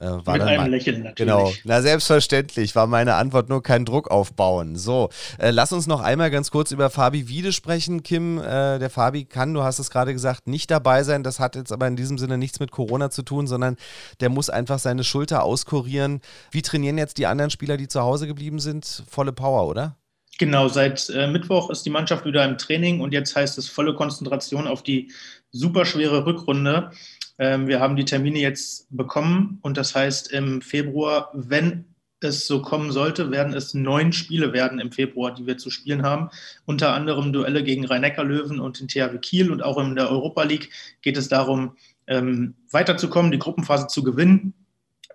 Äh, 0.00 0.16
Mit 0.16 0.28
einem 0.28 0.62
mein, 0.62 0.70
Lächeln 0.70 1.02
natürlich. 1.02 1.16
Genau, 1.16 1.52
na 1.64 1.82
selbstverständlich 1.82 2.74
war 2.74 2.86
meine 2.86 3.16
Antwort 3.16 3.50
nur 3.50 3.62
kein 3.62 3.84
Druck 3.84 4.10
aufbauen. 4.10 4.76
So, 4.76 5.10
äh, 5.38 5.50
lass 5.50 5.74
uns 5.74 5.86
noch 5.86 6.00
einmal 6.00 6.30
ganz 6.30 6.50
kurz 6.50 6.70
über 6.70 6.88
Fabi 6.88 7.28
Wiede 7.28 7.52
sprechen. 7.52 8.02
Kim, 8.02 8.38
äh, 8.38 8.78
der 8.78 8.88
Fabi 8.88 9.26
kann, 9.26 9.52
du 9.52 9.62
hast 9.62 9.78
es 9.78 9.90
gerade 9.90 10.14
gesagt, 10.14 10.46
nicht 10.48 10.70
dabei 10.70 11.02
sein. 11.02 11.22
Das 11.22 11.38
hat 11.38 11.54
jetzt 11.54 11.70
aber 11.70 11.86
in 11.86 11.96
diesem 11.96 12.16
Sinne 12.16 12.38
nichts 12.38 12.60
mit 12.60 12.70
Corona 12.70 13.10
zu 13.10 13.22
tun, 13.22 13.46
sondern 13.46 13.76
der 14.20 14.30
muss 14.30 14.48
einfach 14.48 14.78
seine 14.78 15.04
Schulter 15.04 15.42
auskurieren. 15.42 16.22
Wie 16.50 16.62
trainieren 16.62 16.96
jetzt 16.96 17.18
die 17.18 17.26
anderen 17.26 17.50
Spieler, 17.50 17.76
die 17.76 17.88
zu 17.88 18.00
Hause 18.00 18.26
geblieben 18.26 18.58
sind? 18.58 19.04
Volle 19.10 19.32
Power, 19.32 19.68
oder? 19.68 19.96
Genau, 20.40 20.68
seit 20.68 21.10
äh, 21.10 21.26
Mittwoch 21.26 21.68
ist 21.68 21.84
die 21.84 21.90
Mannschaft 21.90 22.24
wieder 22.24 22.42
im 22.46 22.56
Training 22.56 23.02
und 23.02 23.12
jetzt 23.12 23.36
heißt 23.36 23.58
es 23.58 23.68
volle 23.68 23.92
Konzentration 23.92 24.66
auf 24.66 24.82
die 24.82 25.12
superschwere 25.50 26.24
Rückrunde. 26.24 26.92
Ähm, 27.38 27.68
wir 27.68 27.78
haben 27.78 27.94
die 27.94 28.06
Termine 28.06 28.38
jetzt 28.38 28.86
bekommen 28.88 29.58
und 29.60 29.76
das 29.76 29.94
heißt 29.94 30.32
im 30.32 30.62
Februar, 30.62 31.30
wenn 31.34 31.94
es 32.20 32.46
so 32.46 32.62
kommen 32.62 32.90
sollte, 32.90 33.30
werden 33.30 33.52
es 33.52 33.74
neun 33.74 34.14
Spiele 34.14 34.54
werden 34.54 34.80
im 34.80 34.92
Februar, 34.92 35.34
die 35.34 35.46
wir 35.46 35.58
zu 35.58 35.68
spielen 35.68 36.04
haben. 36.04 36.30
Unter 36.64 36.94
anderem 36.94 37.34
Duelle 37.34 37.62
gegen 37.62 37.84
Rhein-Neckar-Löwen 37.84 38.60
und 38.60 38.80
den 38.80 38.88
THW 38.88 39.18
Kiel 39.18 39.52
und 39.52 39.62
auch 39.62 39.76
in 39.76 39.94
der 39.94 40.10
Europa 40.10 40.44
League 40.44 40.70
geht 41.02 41.18
es 41.18 41.28
darum, 41.28 41.76
ähm, 42.06 42.54
weiterzukommen, 42.70 43.30
die 43.30 43.38
Gruppenphase 43.38 43.88
zu 43.88 44.02
gewinnen. 44.02 44.54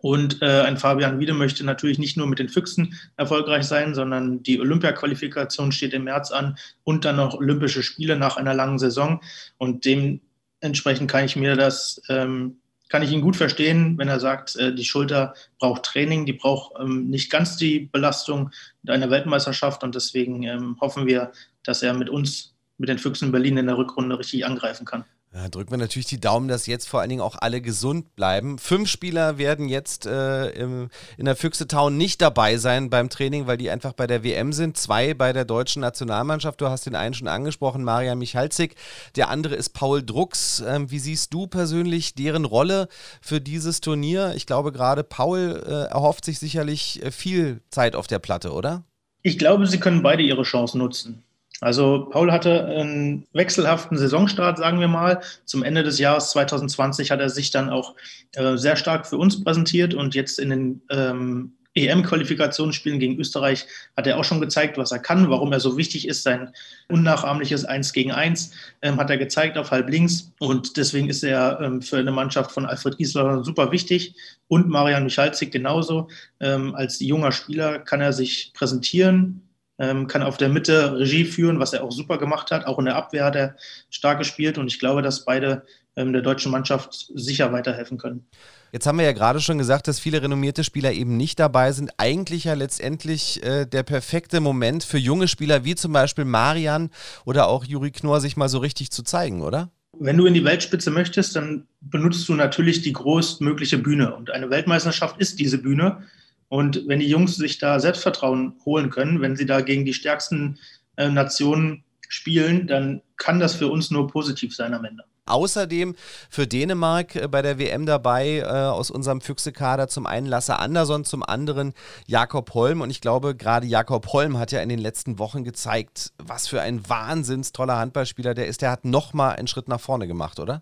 Und 0.02 0.42
äh, 0.42 0.62
ein 0.62 0.78
Fabian 0.78 1.20
Wiede 1.20 1.34
möchte 1.34 1.66
natürlich 1.66 1.98
nicht 1.98 2.18
nur 2.18 2.28
mit 2.28 2.40
den 2.40 2.50
Füchsen 2.50 2.96
erfolgreich 3.18 3.66
sein, 3.66 3.96
sondern 3.96 4.44
die 4.44 4.60
Olympia-Qualifikation 4.60 5.72
steht 5.72 5.94
im 5.94 6.04
März 6.04 6.32
an 6.32 6.58
und 6.84 7.06
dann 7.06 7.16
noch 7.16 7.34
Olympische 7.36 7.82
Spiele 7.82 8.16
nach 8.16 8.38
einer 8.38 8.54
langen 8.54 8.78
Saison. 8.78 9.22
Und 9.58 9.86
dem 9.86 10.22
Entsprechend 10.66 11.10
kann 11.12 11.26
ich 11.26 11.36
mir 11.36 11.56
das, 11.56 12.02
ähm, 12.10 12.58
kann 12.90 13.04
ich 13.04 13.12
ihn 13.12 13.22
gut 13.22 13.36
verstehen, 13.36 13.98
wenn 13.98 14.08
er 14.08 14.20
sagt, 14.20 14.56
äh, 14.56 14.74
die 14.74 14.86
Schulter 14.86 15.36
braucht 15.60 15.84
Training, 15.84 16.26
die 16.26 16.34
braucht 16.34 16.74
ähm, 16.80 17.08
nicht 17.10 17.30
ganz 17.30 17.58
die 17.58 17.80
Belastung 17.80 18.52
einer 18.88 19.10
Weltmeisterschaft 19.10 19.84
und 19.84 19.96
deswegen 19.96 20.44
ähm, 20.44 20.78
hoffen 20.82 21.06
wir, 21.06 21.32
dass 21.64 21.84
er 21.84 21.94
mit 21.94 22.10
uns, 22.10 22.56
mit 22.78 22.90
den 22.90 22.98
Füchsen 22.98 23.32
Berlin 23.32 23.58
in 23.58 23.68
der 23.68 23.78
Rückrunde 23.78 24.18
richtig 24.18 24.46
angreifen 24.46 24.86
kann. 24.86 25.06
Ja, 25.36 25.50
drücken 25.50 25.72
wir 25.72 25.78
natürlich 25.78 26.06
die 26.06 26.22
Daumen, 26.22 26.48
dass 26.48 26.66
jetzt 26.66 26.88
vor 26.88 27.02
allen 27.02 27.10
Dingen 27.10 27.22
auch 27.22 27.36
alle 27.38 27.60
gesund 27.60 28.16
bleiben. 28.16 28.58
Fünf 28.58 28.88
Spieler 28.88 29.38
werden 29.38 29.68
jetzt 29.68 30.06
äh, 30.06 30.48
im, 30.52 30.88
in 31.18 31.26
der 31.26 31.36
Füchse 31.36 31.68
Town 31.68 31.98
nicht 31.98 32.22
dabei 32.22 32.56
sein 32.56 32.90
beim 32.90 33.10
Training, 33.10 33.46
weil 33.46 33.58
die 33.58 33.70
einfach 33.70 33.92
bei 33.92 34.08
der 34.08 34.24
WM 34.24 34.54
sind. 34.54 34.78
Zwei 34.78 35.14
bei 35.14 35.34
der 35.34 35.44
deutschen 35.44 35.82
Nationalmannschaft. 35.82 36.62
Du 36.62 36.70
hast 36.70 36.86
den 36.86 36.96
einen 36.96 37.14
schon 37.14 37.28
angesprochen, 37.28 37.84
Maria 37.84 38.16
Michalzik. 38.16 38.76
Der 39.18 39.28
andere 39.28 39.56
ist 39.56 39.72
Paul 39.72 40.02
Drucks. 40.02 40.64
Ähm, 40.66 40.90
wie 40.90 41.00
siehst 41.00 41.34
du 41.34 41.48
persönlich 41.48 42.16
deren 42.16 42.46
Rolle 42.46 42.88
für 43.20 43.42
dieses 43.42 43.82
Turnier? 43.82 44.36
Ich 44.38 44.46
glaube, 44.46 44.72
gerade 44.72 45.04
Paul 45.04 45.62
äh, 45.68 45.92
erhofft 45.92 46.24
sich 46.24 46.40
sicherlich 46.40 47.04
äh, 47.04 47.12
viel 47.12 47.60
Zeit 47.72 47.98
auf 47.98 48.08
der 48.08 48.20
Platte, 48.20 48.54
oder? 48.54 48.86
Ich 49.22 49.38
glaube, 49.38 49.68
sie 49.68 49.82
können 49.82 50.02
beide 50.02 50.24
ihre 50.24 50.44
Chance 50.44 50.78
nutzen. 50.78 51.25
Also 51.62 52.08
Paul 52.12 52.32
hatte 52.32 52.66
einen 52.66 53.26
wechselhaften 53.34 53.98
Saisonstart, 53.98 54.58
sagen 54.58 54.80
wir 54.80 54.88
mal. 54.88 55.22
Zum 55.46 55.64
Ende 55.64 55.84
des 55.84 56.00
Jahres 56.00 56.32
2020 56.32 57.12
hat 57.12 57.22
er 57.22 57.30
sich 57.30 57.52
dann 57.52 57.70
auch 57.70 57.96
äh, 58.34 58.58
sehr 58.58 58.76
stark 58.76 59.08
für 59.08 59.18
uns 59.18 59.44
präsentiert 59.44 59.94
und 59.94 60.16
jetzt 60.16 60.40
in 60.40 60.50
den 60.50 60.82
ähm, 60.90 61.54
EM-Qualifikationsspielen 61.76 63.00
gegen 63.00 63.20
Österreich 63.20 63.66
hat 63.98 64.08
er 64.08 64.18
auch 64.18 64.24
schon 64.24 64.40
gezeigt, 64.40 64.78
was 64.78 64.92
er 64.92 65.00
kann, 65.00 65.30
warum 65.30 65.52
er 65.52 65.60
so 65.60 65.78
wichtig 65.78 66.08
ist. 66.08 66.24
Sein 66.24 66.52
unnachahmliches 66.88 67.66
1 67.66 67.92
gegen 67.92 68.12
1 68.12 68.52
ähm, 68.82 68.98
hat 68.98 69.10
er 69.10 69.18
gezeigt 69.18 69.58
auf 69.58 69.72
halb 69.72 69.90
links 69.90 70.32
und 70.40 70.78
deswegen 70.78 71.10
ist 71.10 71.24
er 71.24 71.60
ähm, 71.62 71.82
für 71.82 71.98
eine 71.98 72.12
Mannschaft 72.12 72.52
von 72.52 72.66
Alfred 72.66 72.98
Giesler 72.98 73.44
super 73.44 73.72
wichtig 73.72 74.16
und 74.48 74.70
Marian 74.70 75.04
Michalzik 75.04 75.52
genauso. 75.52 76.08
Ähm, 76.40 76.74
als 76.76 77.00
junger 77.02 77.34
Spieler 77.34 77.80
kann 77.80 78.00
er 78.00 78.14
sich 78.14 78.52
präsentieren, 78.54 79.42
ähm, 79.78 80.08
kann 80.08 80.24
auf 80.24 80.38
der 80.38 80.50
Mitte 80.50 80.98
Regie 80.98 81.26
führen, 81.26 81.60
was 81.60 81.74
er 81.74 81.84
auch 81.84 81.92
super 81.92 82.18
gemacht 82.18 82.52
hat. 82.52 82.66
Auch 82.66 82.80
in 82.80 82.86
der 82.86 82.96
Abwehr 82.96 83.26
hat 83.26 83.36
er 83.36 83.56
stark 83.90 84.20
gespielt 84.20 84.58
und 84.58 84.68
ich 84.68 84.80
glaube, 84.80 85.02
dass 85.02 85.26
beide 85.26 85.64
ähm, 85.96 86.14
der 86.14 86.22
deutschen 86.22 86.52
Mannschaft 86.52 87.12
sicher 87.14 87.52
weiterhelfen 87.52 87.98
können. 87.98 88.26
Jetzt 88.72 88.88
haben 88.88 88.98
wir 88.98 89.06
ja 89.06 89.14
gerade 89.14 89.40
schon 89.40 89.58
gesagt, 89.58 89.88
dass 89.88 90.00
viele 90.00 90.22
renommierte 90.22 90.64
Spieler 90.64 90.92
eben 90.92 91.16
nicht 91.16 91.40
dabei 91.40 91.72
sind. 91.72 91.92
Eigentlich 91.98 92.44
ja 92.44 92.54
letztendlich 92.54 93.42
äh, 93.44 93.66
der 93.66 93.84
perfekte 93.84 94.42
Moment 94.42 94.84
für 94.84 94.98
junge 94.98 95.28
Spieler 95.28 95.64
wie 95.64 95.76
zum 95.76 95.94
Beispiel 95.94 96.26
Marian 96.26 96.90
oder 97.24 97.48
auch 97.48 97.64
Juri 97.64 97.92
Knorr, 97.92 98.20
sich 98.20 98.36
mal 98.36 98.50
so 98.50 98.58
richtig 98.58 98.92
zu 98.92 99.04
zeigen, 99.04 99.42
oder? 99.42 99.72
Wenn 99.98 100.18
du 100.18 100.26
in 100.26 100.34
die 100.34 100.44
Weltspitze 100.44 100.92
möchtest, 100.92 101.38
dann 101.38 101.68
benutzt 101.80 102.28
du 102.28 102.34
natürlich 102.34 102.82
die 102.82 102.92
größtmögliche 102.92 103.78
Bühne. 103.78 104.14
Und 104.14 104.30
eine 104.32 104.50
Weltmeisterschaft 104.50 105.20
ist 105.20 105.40
diese 105.40 105.58
Bühne. 105.58 106.04
Und 106.48 106.88
wenn 106.88 107.00
die 107.00 107.10
Jungs 107.10 107.36
sich 107.36 107.58
da 107.58 107.80
Selbstvertrauen 107.80 108.56
holen 108.66 108.90
können, 108.90 109.22
wenn 109.22 109.36
sie 109.36 109.46
da 109.46 109.62
gegen 109.62 109.86
die 109.86 109.94
stärksten 109.94 110.60
äh, 110.96 111.10
Nationen 111.10 111.84
spielen, 112.08 112.68
dann 112.68 113.02
kann 113.18 113.40
das 113.40 113.56
für 113.56 113.68
uns 113.68 113.92
nur 113.92 114.08
positiv 114.08 114.56
sein 114.56 114.74
am 114.74 114.86
Ende. 114.86 115.04
Außerdem 115.28 115.96
für 116.30 116.46
Dänemark 116.46 117.16
äh, 117.16 117.28
bei 117.28 117.42
der 117.42 117.58
WM 117.58 117.88
dabei 117.88 118.40
äh, 118.40 118.46
aus 118.46 118.92
unserem 118.92 119.22
Füchse-Kader 119.22 119.88
zum 119.88 120.06
einen 120.06 120.28
Lasse 120.28 120.60
Andersson, 120.60 121.04
zum 121.04 121.24
anderen 121.24 121.74
Jakob 122.06 122.54
Holm. 122.54 122.82
Und 122.82 122.92
ich 122.92 123.02
glaube, 123.02 123.36
gerade 123.36 123.66
Jakob 123.66 124.14
Holm 124.14 124.38
hat 124.38 124.52
ja 124.52 124.62
in 124.62 124.70
den 124.70 124.78
letzten 124.78 125.18
Wochen 125.18 125.44
gezeigt, 125.44 126.12
was 126.20 126.48
für 126.48 126.62
ein 126.62 126.88
wahnsinns 126.88 127.54
toller 127.54 127.78
Handballspieler 127.78 128.36
der 128.36 128.46
ist. 128.46 128.62
Der 128.62 128.70
hat 128.70 128.86
nochmal 128.86 129.36
einen 129.36 129.48
Schritt 129.48 129.68
nach 129.68 129.80
vorne 129.80 130.08
gemacht, 130.08 130.40
oder? 130.40 130.62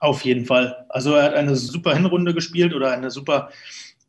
Auf 0.00 0.22
jeden 0.22 0.44
Fall. 0.44 0.86
Also 0.90 1.14
er 1.14 1.24
hat 1.24 1.34
eine 1.34 1.56
super 1.56 1.94
Hinrunde 1.94 2.34
gespielt 2.34 2.74
oder 2.74 2.92
eine 2.92 3.10
super 3.10 3.50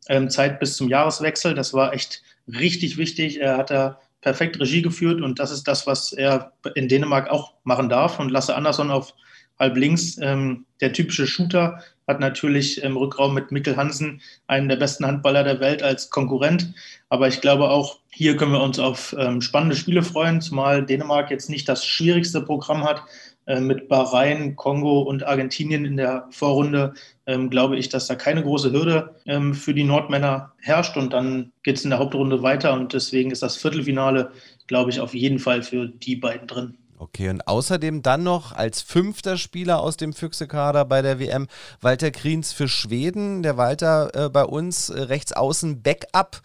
ähm, 0.08 0.30
Zeit 0.30 0.60
bis 0.60 0.76
zum 0.76 0.88
Jahreswechsel. 0.88 1.54
Das 1.54 1.72
war 1.74 1.92
echt 1.92 2.22
richtig 2.46 2.96
wichtig. 2.96 3.40
Er 3.40 3.56
hat 3.56 3.70
da 3.70 4.00
perfekt 4.20 4.60
Regie 4.60 4.82
geführt 4.82 5.20
und 5.20 5.38
das 5.38 5.50
ist 5.50 5.66
das, 5.66 5.86
was 5.86 6.12
er 6.12 6.52
in 6.74 6.88
Dänemark 6.88 7.30
auch 7.30 7.54
machen 7.64 7.88
darf. 7.88 8.18
Und 8.18 8.30
Lasse 8.30 8.54
Andersson 8.54 8.90
auf 8.90 9.14
halb 9.58 9.76
links, 9.76 10.18
ähm, 10.20 10.64
der 10.80 10.92
typische 10.92 11.26
Shooter, 11.26 11.80
hat 12.08 12.18
natürlich 12.18 12.82
im 12.82 12.96
Rückraum 12.96 13.34
mit 13.34 13.52
Mikkel 13.52 13.76
Hansen 13.76 14.20
einen 14.48 14.68
der 14.68 14.76
besten 14.76 15.06
Handballer 15.06 15.44
der 15.44 15.60
Welt 15.60 15.82
als 15.82 16.10
Konkurrent. 16.10 16.74
Aber 17.08 17.28
ich 17.28 17.40
glaube 17.40 17.68
auch, 17.70 18.00
hier 18.10 18.36
können 18.36 18.52
wir 18.52 18.62
uns 18.62 18.78
auf 18.80 19.14
ähm, 19.18 19.40
spannende 19.40 19.76
Spiele 19.76 20.02
freuen, 20.02 20.40
zumal 20.40 20.84
Dänemark 20.84 21.30
jetzt 21.30 21.48
nicht 21.48 21.68
das 21.68 21.86
schwierigste 21.86 22.42
Programm 22.42 22.84
hat. 22.84 23.04
Äh, 23.50 23.60
mit 23.60 23.88
Bahrain, 23.88 24.54
Kongo 24.54 25.00
und 25.00 25.26
Argentinien 25.26 25.84
in 25.84 25.96
der 25.96 26.28
Vorrunde 26.30 26.94
ähm, 27.26 27.50
glaube 27.50 27.76
ich, 27.76 27.88
dass 27.88 28.06
da 28.06 28.14
keine 28.14 28.44
große 28.44 28.70
Hürde 28.70 29.16
ähm, 29.26 29.54
für 29.54 29.74
die 29.74 29.82
Nordmänner 29.82 30.52
herrscht 30.60 30.96
und 30.96 31.12
dann 31.12 31.50
geht 31.64 31.76
es 31.76 31.82
in 31.82 31.90
der 31.90 31.98
Hauptrunde 31.98 32.44
weiter 32.44 32.72
und 32.74 32.92
deswegen 32.92 33.32
ist 33.32 33.42
das 33.42 33.56
Viertelfinale, 33.56 34.30
glaube 34.68 34.90
ich, 34.90 35.00
auf 35.00 35.14
jeden 35.14 35.40
Fall 35.40 35.64
für 35.64 35.88
die 35.88 36.14
beiden 36.14 36.46
drin. 36.46 36.76
Okay, 37.00 37.30
und 37.30 37.48
außerdem 37.48 38.02
dann 38.02 38.24
noch 38.24 38.52
als 38.52 38.82
fünfter 38.82 39.38
Spieler 39.38 39.80
aus 39.80 39.96
dem 39.96 40.12
Füchse-Kader 40.12 40.84
bei 40.84 41.00
der 41.00 41.18
WM 41.18 41.46
Walter 41.80 42.10
Kriens 42.10 42.52
für 42.52 42.68
Schweden. 42.68 43.42
Der 43.42 43.56
Walter 43.56 44.26
äh, 44.26 44.28
bei 44.28 44.44
uns 44.44 44.90
äh, 44.90 45.00
rechts 45.04 45.32
außen 45.32 45.82
Backup 45.82 46.42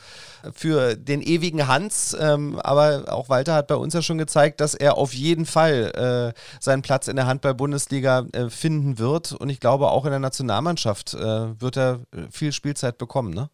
für 0.54 0.96
den 0.96 1.22
ewigen 1.22 1.68
Hans. 1.68 2.16
Ähm, 2.18 2.58
aber 2.60 3.04
auch 3.10 3.28
Walter 3.28 3.54
hat 3.54 3.68
bei 3.68 3.76
uns 3.76 3.96
ja 3.96 4.02
schon 4.02 4.18
gezeigt, 4.18 4.62
dass 4.62 4.76
er 4.76 4.98
auf 4.98 5.14
jeden 5.14 5.46
Fall 5.46 6.34
äh, 6.34 6.40
seinen 6.62 6.84
Platz 6.84 7.10
in 7.10 7.18
der 7.18 7.28
Handball-Bundesliga 7.28 8.26
äh, 8.32 8.50
finden 8.50 8.98
wird. 8.98 9.34
Und 9.34 9.50
ich 9.50 9.60
glaube, 9.60 9.90
auch 9.90 10.06
in 10.06 10.12
der 10.12 10.22
Nationalmannschaft 10.22 11.16
äh, 11.16 11.60
wird 11.60 11.76
er 11.76 12.00
äh, 12.14 12.32
viel 12.32 12.54
Spielzeit 12.54 12.98
bekommen, 12.98 13.34
ne? 13.34 13.50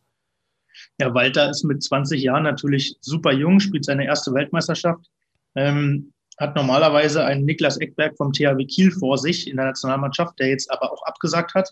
Ja, 0.99 1.11
Walter 1.15 1.49
ist 1.49 1.63
mit 1.63 1.81
20 1.81 2.21
Jahren 2.21 2.43
natürlich 2.43 2.95
super 3.01 3.31
jung, 3.31 3.59
spielt 3.59 3.85
seine 3.85 4.05
erste 4.05 4.35
Weltmeisterschaft. 4.35 5.09
Ähm, 5.55 6.13
hat 6.41 6.55
normalerweise 6.55 7.23
einen 7.23 7.45
Niklas 7.45 7.77
Eckberg 7.77 8.17
vom 8.17 8.33
THW 8.33 8.65
Kiel 8.65 8.91
vor 8.91 9.17
sich 9.19 9.47
in 9.47 9.57
der 9.57 9.67
Nationalmannschaft, 9.67 10.39
der 10.39 10.49
jetzt 10.49 10.71
aber 10.71 10.91
auch 10.91 11.03
abgesagt 11.03 11.53
hat. 11.53 11.69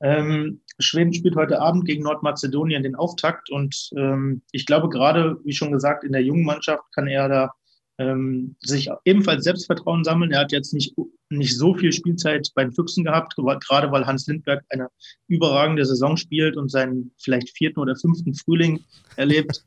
Ähm, 0.00 0.60
Schweden 0.78 1.12
spielt 1.12 1.34
heute 1.34 1.60
Abend 1.60 1.86
gegen 1.86 2.04
Nordmazedonien 2.04 2.84
den 2.84 2.94
Auftakt 2.94 3.50
und 3.50 3.90
ähm, 3.96 4.42
ich 4.52 4.64
glaube 4.64 4.88
gerade, 4.90 5.38
wie 5.44 5.52
schon 5.52 5.72
gesagt, 5.72 6.04
in 6.04 6.12
der 6.12 6.22
jungen 6.22 6.44
Mannschaft 6.44 6.84
kann 6.94 7.08
er 7.08 7.28
da 7.28 7.52
ähm, 7.98 8.56
sich 8.60 8.90
ebenfalls 9.04 9.42
Selbstvertrauen 9.42 10.04
sammeln. 10.04 10.30
Er 10.30 10.40
hat 10.40 10.52
jetzt 10.52 10.72
nicht, 10.72 10.94
nicht 11.30 11.56
so 11.56 11.74
viel 11.74 11.92
Spielzeit 11.92 12.48
bei 12.54 12.62
den 12.62 12.74
Füchsen 12.74 13.04
gehabt, 13.04 13.34
gerade 13.36 13.90
weil 13.90 14.06
Hans 14.06 14.26
Lindberg 14.28 14.64
eine 14.68 14.88
überragende 15.26 15.84
Saison 15.84 16.16
spielt 16.16 16.56
und 16.56 16.70
seinen 16.70 17.10
vielleicht 17.18 17.56
vierten 17.56 17.80
oder 17.80 17.96
fünften 17.96 18.34
Frühling 18.34 18.84
erlebt. 19.16 19.64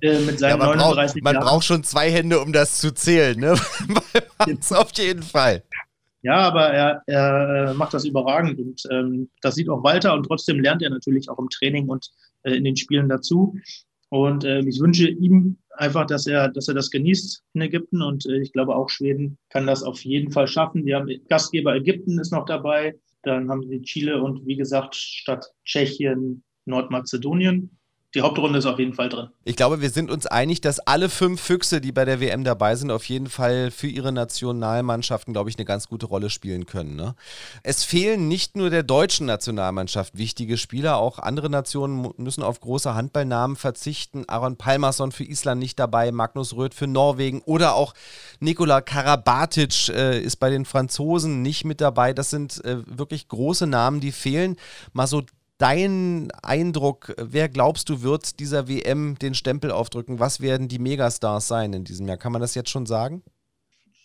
Äh, 0.00 0.20
mit 0.20 0.38
seinen 0.38 0.50
ja, 0.50 0.56
man 0.56 0.78
39 0.78 1.14
braucht, 1.14 1.24
Man 1.24 1.34
Jahren. 1.34 1.46
braucht 1.46 1.64
schon 1.64 1.84
zwei 1.84 2.10
Hände, 2.10 2.40
um 2.40 2.52
das 2.52 2.78
zu 2.78 2.92
zählen, 2.92 3.38
ne? 3.38 3.52
auf 4.70 4.90
jeden 4.96 5.22
Fall. 5.22 5.62
Ja, 6.22 6.36
aber 6.36 6.68
er, 6.68 7.02
er 7.06 7.70
äh, 7.70 7.74
macht 7.74 7.92
das 7.92 8.04
überragend 8.04 8.58
und 8.58 8.82
ähm, 8.90 9.28
das 9.42 9.56
sieht 9.56 9.68
auch 9.68 9.84
Walter 9.84 10.14
und 10.14 10.24
trotzdem 10.24 10.58
lernt 10.58 10.82
er 10.82 10.90
natürlich 10.90 11.28
auch 11.28 11.38
im 11.38 11.50
Training 11.50 11.88
und 11.88 12.10
äh, 12.44 12.54
in 12.54 12.64
den 12.64 12.76
Spielen 12.76 13.08
dazu. 13.08 13.56
Und 14.08 14.44
äh, 14.44 14.60
ich 14.60 14.80
wünsche 14.80 15.08
ihm 15.08 15.58
einfach, 15.76 16.06
dass 16.06 16.26
er, 16.26 16.48
dass 16.48 16.68
er 16.68 16.74
das 16.74 16.90
genießt 16.90 17.42
in 17.52 17.60
Ägypten 17.60 18.00
und 18.00 18.24
äh, 18.26 18.38
ich 18.38 18.52
glaube 18.52 18.74
auch 18.74 18.88
Schweden 18.88 19.36
kann 19.50 19.66
das 19.66 19.82
auf 19.82 20.02
jeden 20.04 20.32
Fall 20.32 20.46
schaffen. 20.46 20.86
Wir 20.86 20.96
haben 20.96 21.10
Gastgeber 21.28 21.74
Ägypten 21.74 22.18
ist 22.18 22.32
noch 22.32 22.46
dabei, 22.46 22.94
dann 23.22 23.50
haben 23.50 23.66
sie 23.68 23.82
Chile 23.82 24.22
und 24.22 24.46
wie 24.46 24.56
gesagt 24.56 24.94
statt 24.94 25.46
Tschechien 25.64 26.42
Nordmazedonien 26.64 27.76
die 28.14 28.22
Hauptrunde 28.22 28.58
ist 28.60 28.66
auf 28.66 28.78
jeden 28.78 28.94
Fall 28.94 29.08
drin. 29.08 29.28
Ich 29.44 29.56
glaube, 29.56 29.80
wir 29.80 29.90
sind 29.90 30.08
uns 30.10 30.26
einig, 30.26 30.60
dass 30.60 30.78
alle 30.78 31.08
fünf 31.08 31.40
Füchse, 31.40 31.80
die 31.80 31.90
bei 31.90 32.04
der 32.04 32.20
WM 32.20 32.44
dabei 32.44 32.76
sind, 32.76 32.92
auf 32.92 33.04
jeden 33.06 33.28
Fall 33.28 33.72
für 33.72 33.88
ihre 33.88 34.12
Nationalmannschaften, 34.12 35.32
glaube 35.32 35.50
ich, 35.50 35.56
eine 35.56 35.64
ganz 35.64 35.88
gute 35.88 36.06
Rolle 36.06 36.30
spielen 36.30 36.64
können. 36.66 36.94
Ne? 36.94 37.16
Es 37.64 37.82
fehlen 37.82 38.28
nicht 38.28 38.56
nur 38.56 38.70
der 38.70 38.84
deutschen 38.84 39.26
Nationalmannschaft 39.26 40.16
wichtige 40.16 40.58
Spieler, 40.58 40.98
auch 40.98 41.18
andere 41.18 41.50
Nationen 41.50 42.12
müssen 42.16 42.44
auf 42.44 42.60
große 42.60 42.94
Handballnamen 42.94 43.56
verzichten. 43.56 44.24
Aaron 44.28 44.56
Palmerson 44.56 45.10
für 45.10 45.24
Island 45.24 45.58
nicht 45.58 45.80
dabei, 45.80 46.12
Magnus 46.12 46.54
Röth 46.54 46.74
für 46.74 46.86
Norwegen 46.86 47.42
oder 47.42 47.74
auch 47.74 47.94
Nikola 48.38 48.80
Karabatic 48.80 49.88
äh, 49.88 50.20
ist 50.20 50.36
bei 50.36 50.50
den 50.50 50.64
Franzosen 50.64 51.42
nicht 51.42 51.64
mit 51.64 51.80
dabei. 51.80 52.12
Das 52.12 52.30
sind 52.30 52.64
äh, 52.64 52.78
wirklich 52.86 53.26
große 53.26 53.66
Namen, 53.66 53.98
die 53.98 54.12
fehlen. 54.12 54.56
Mal 54.92 55.08
so 55.08 55.22
dein 55.58 56.30
Eindruck? 56.42 57.14
Wer 57.18 57.48
glaubst 57.48 57.88
du, 57.88 58.02
wird 58.02 58.40
dieser 58.40 58.68
WM 58.68 59.18
den 59.18 59.34
Stempel 59.34 59.70
aufdrücken? 59.70 60.18
Was 60.18 60.40
werden 60.40 60.68
die 60.68 60.78
Megastars 60.78 61.48
sein 61.48 61.72
in 61.72 61.84
diesem 61.84 62.08
Jahr? 62.08 62.16
Kann 62.16 62.32
man 62.32 62.40
das 62.40 62.54
jetzt 62.54 62.70
schon 62.70 62.86
sagen? 62.86 63.22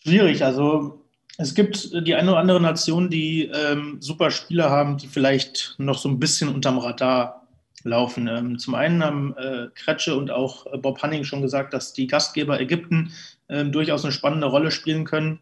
Schwierig. 0.04 0.44
Also 0.44 1.06
es 1.38 1.56
gibt 1.56 1.92
die 2.06 2.16
eine 2.16 2.32
oder 2.32 2.40
andere 2.40 2.62
Nation, 2.62 3.10
die 3.10 3.46
ähm, 3.46 3.98
super 4.00 4.32
Spieler 4.32 4.70
haben, 4.70 4.98
die 4.98 5.08
vielleicht 5.08 5.76
noch 5.78 5.98
so 5.98 6.10
ein 6.10 6.20
bisschen 6.20 6.50
unterm 6.50 6.78
Radar 6.78 7.48
laufen. 7.84 8.28
Ähm, 8.28 8.60
zum 8.60 8.76
einen 8.76 9.04
haben 9.04 9.36
äh, 9.38 9.68
Kretsche 9.74 10.16
und 10.16 10.32
auch 10.32 10.66
äh, 10.68 10.78
Bob 10.78 11.02
Hanning 11.02 11.24
schon 11.24 11.42
gesagt, 11.42 11.74
dass 11.74 11.94
die 11.94 12.08
Gastgeber 12.08 12.60
Ägypten 12.60 13.14
äh, 13.48 13.66
durchaus 13.66 14.04
eine 14.04 14.12
spannende 14.12 14.48
Rolle 14.48 14.72
spielen 14.72 15.06
können. 15.06 15.40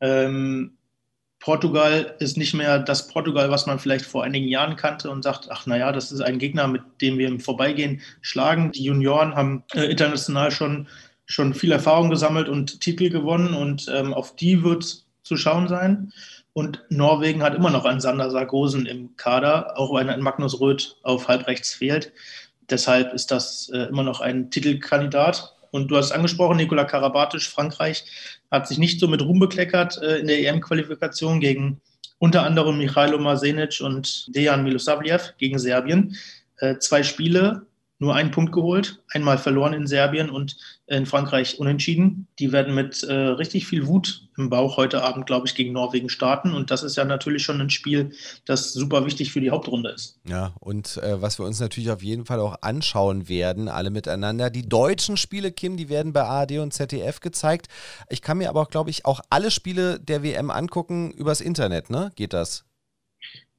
Ähm, 0.00 0.75
Portugal 1.46 2.16
ist 2.18 2.36
nicht 2.36 2.54
mehr 2.54 2.80
das 2.80 3.06
Portugal, 3.06 3.52
was 3.52 3.66
man 3.66 3.78
vielleicht 3.78 4.04
vor 4.04 4.24
einigen 4.24 4.48
Jahren 4.48 4.74
kannte 4.74 5.08
und 5.08 5.22
sagt, 5.22 5.46
ach 5.48 5.64
naja, 5.64 5.92
das 5.92 6.10
ist 6.10 6.20
ein 6.20 6.40
Gegner, 6.40 6.66
mit 6.66 6.82
dem 7.00 7.18
wir 7.18 7.28
im 7.28 7.38
Vorbeigehen 7.38 8.00
schlagen. 8.20 8.72
Die 8.72 8.82
Junioren 8.82 9.36
haben 9.36 9.62
äh, 9.72 9.84
international 9.84 10.50
schon, 10.50 10.88
schon 11.24 11.54
viel 11.54 11.70
Erfahrung 11.70 12.10
gesammelt 12.10 12.48
und 12.48 12.80
Titel 12.80 13.10
gewonnen 13.10 13.54
und 13.54 13.86
ähm, 13.94 14.12
auf 14.12 14.34
die 14.34 14.64
wird 14.64 15.04
zu 15.22 15.36
schauen 15.36 15.68
sein. 15.68 16.12
Und 16.52 16.82
Norwegen 16.88 17.44
hat 17.44 17.54
immer 17.54 17.70
noch 17.70 17.84
einen 17.84 18.00
Sander 18.00 18.28
Sargosen 18.28 18.84
im 18.84 19.14
Kader, 19.14 19.78
auch 19.78 19.94
wenn 19.94 20.10
ein 20.10 20.22
Magnus 20.22 20.60
Röth 20.60 20.96
auf 21.04 21.28
halbrechts 21.28 21.74
fehlt. 21.74 22.12
Deshalb 22.70 23.14
ist 23.14 23.30
das 23.30 23.70
äh, 23.72 23.84
immer 23.84 24.02
noch 24.02 24.20
ein 24.20 24.50
Titelkandidat. 24.50 25.55
Und 25.70 25.88
du 25.88 25.96
hast 25.96 26.12
angesprochen, 26.12 26.56
Nikola 26.56 26.84
Karabatic, 26.84 27.42
Frankreich, 27.42 28.04
hat 28.50 28.68
sich 28.68 28.78
nicht 28.78 29.00
so 29.00 29.08
mit 29.08 29.22
Ruhm 29.22 29.38
bekleckert 29.38 30.00
äh, 30.02 30.18
in 30.18 30.26
der 30.26 30.40
EM-Qualifikation 30.40 31.40
gegen 31.40 31.80
unter 32.18 32.44
anderem 32.44 32.78
Michailo 32.78 33.18
Masenic 33.18 33.80
und 33.80 34.34
Dejan 34.34 34.64
Milosavljev 34.64 35.34
gegen 35.38 35.58
Serbien. 35.58 36.16
Äh, 36.58 36.78
zwei 36.78 37.02
Spiele, 37.02 37.66
nur 37.98 38.14
einen 38.14 38.30
Punkt 38.30 38.52
geholt, 38.52 39.02
einmal 39.10 39.38
verloren 39.38 39.72
in 39.72 39.86
Serbien 39.86 40.28
und 40.28 40.56
in 40.86 41.06
Frankreich 41.06 41.58
unentschieden. 41.58 42.26
Die 42.38 42.52
werden 42.52 42.74
mit 42.74 43.02
äh, 43.02 43.12
richtig 43.12 43.66
viel 43.66 43.86
Wut 43.86 44.28
im 44.36 44.50
Bauch 44.50 44.76
heute 44.76 45.02
Abend, 45.02 45.26
glaube 45.26 45.46
ich, 45.46 45.54
gegen 45.54 45.72
Norwegen 45.72 46.10
starten. 46.10 46.52
Und 46.52 46.70
das 46.70 46.82
ist 46.82 46.96
ja 46.96 47.04
natürlich 47.04 47.42
schon 47.42 47.60
ein 47.60 47.70
Spiel, 47.70 48.12
das 48.44 48.74
super 48.74 49.06
wichtig 49.06 49.32
für 49.32 49.40
die 49.40 49.50
Hauptrunde 49.50 49.90
ist. 49.90 50.20
Ja, 50.28 50.52
und 50.60 50.98
äh, 50.98 51.22
was 51.22 51.38
wir 51.38 51.46
uns 51.46 51.58
natürlich 51.58 51.90
auf 51.90 52.02
jeden 52.02 52.26
Fall 52.26 52.40
auch 52.40 52.56
anschauen 52.60 53.28
werden, 53.28 53.68
alle 53.68 53.90
miteinander. 53.90 54.50
Die 54.50 54.68
deutschen 54.68 55.16
Spiele, 55.16 55.50
Kim, 55.50 55.78
die 55.78 55.88
werden 55.88 56.12
bei 56.12 56.22
ARD 56.22 56.58
und 56.58 56.74
ZDF 56.74 57.20
gezeigt. 57.20 57.68
Ich 58.10 58.20
kann 58.20 58.38
mir 58.38 58.50
aber 58.50 58.60
auch, 58.60 58.70
glaube 58.70 58.90
ich, 58.90 59.06
auch 59.06 59.20
alle 59.30 59.50
Spiele 59.50 59.98
der 59.98 60.22
WM 60.22 60.50
angucken 60.50 61.12
übers 61.12 61.40
Internet, 61.40 61.88
ne? 61.88 62.12
Geht 62.14 62.34
das? 62.34 62.64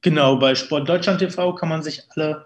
Genau, 0.02 0.38
bei 0.38 0.54
Sport 0.54 0.88
Deutschland 0.88 1.20
TV 1.20 1.56
kann 1.56 1.70
man 1.70 1.82
sich 1.82 2.04
alle 2.16 2.46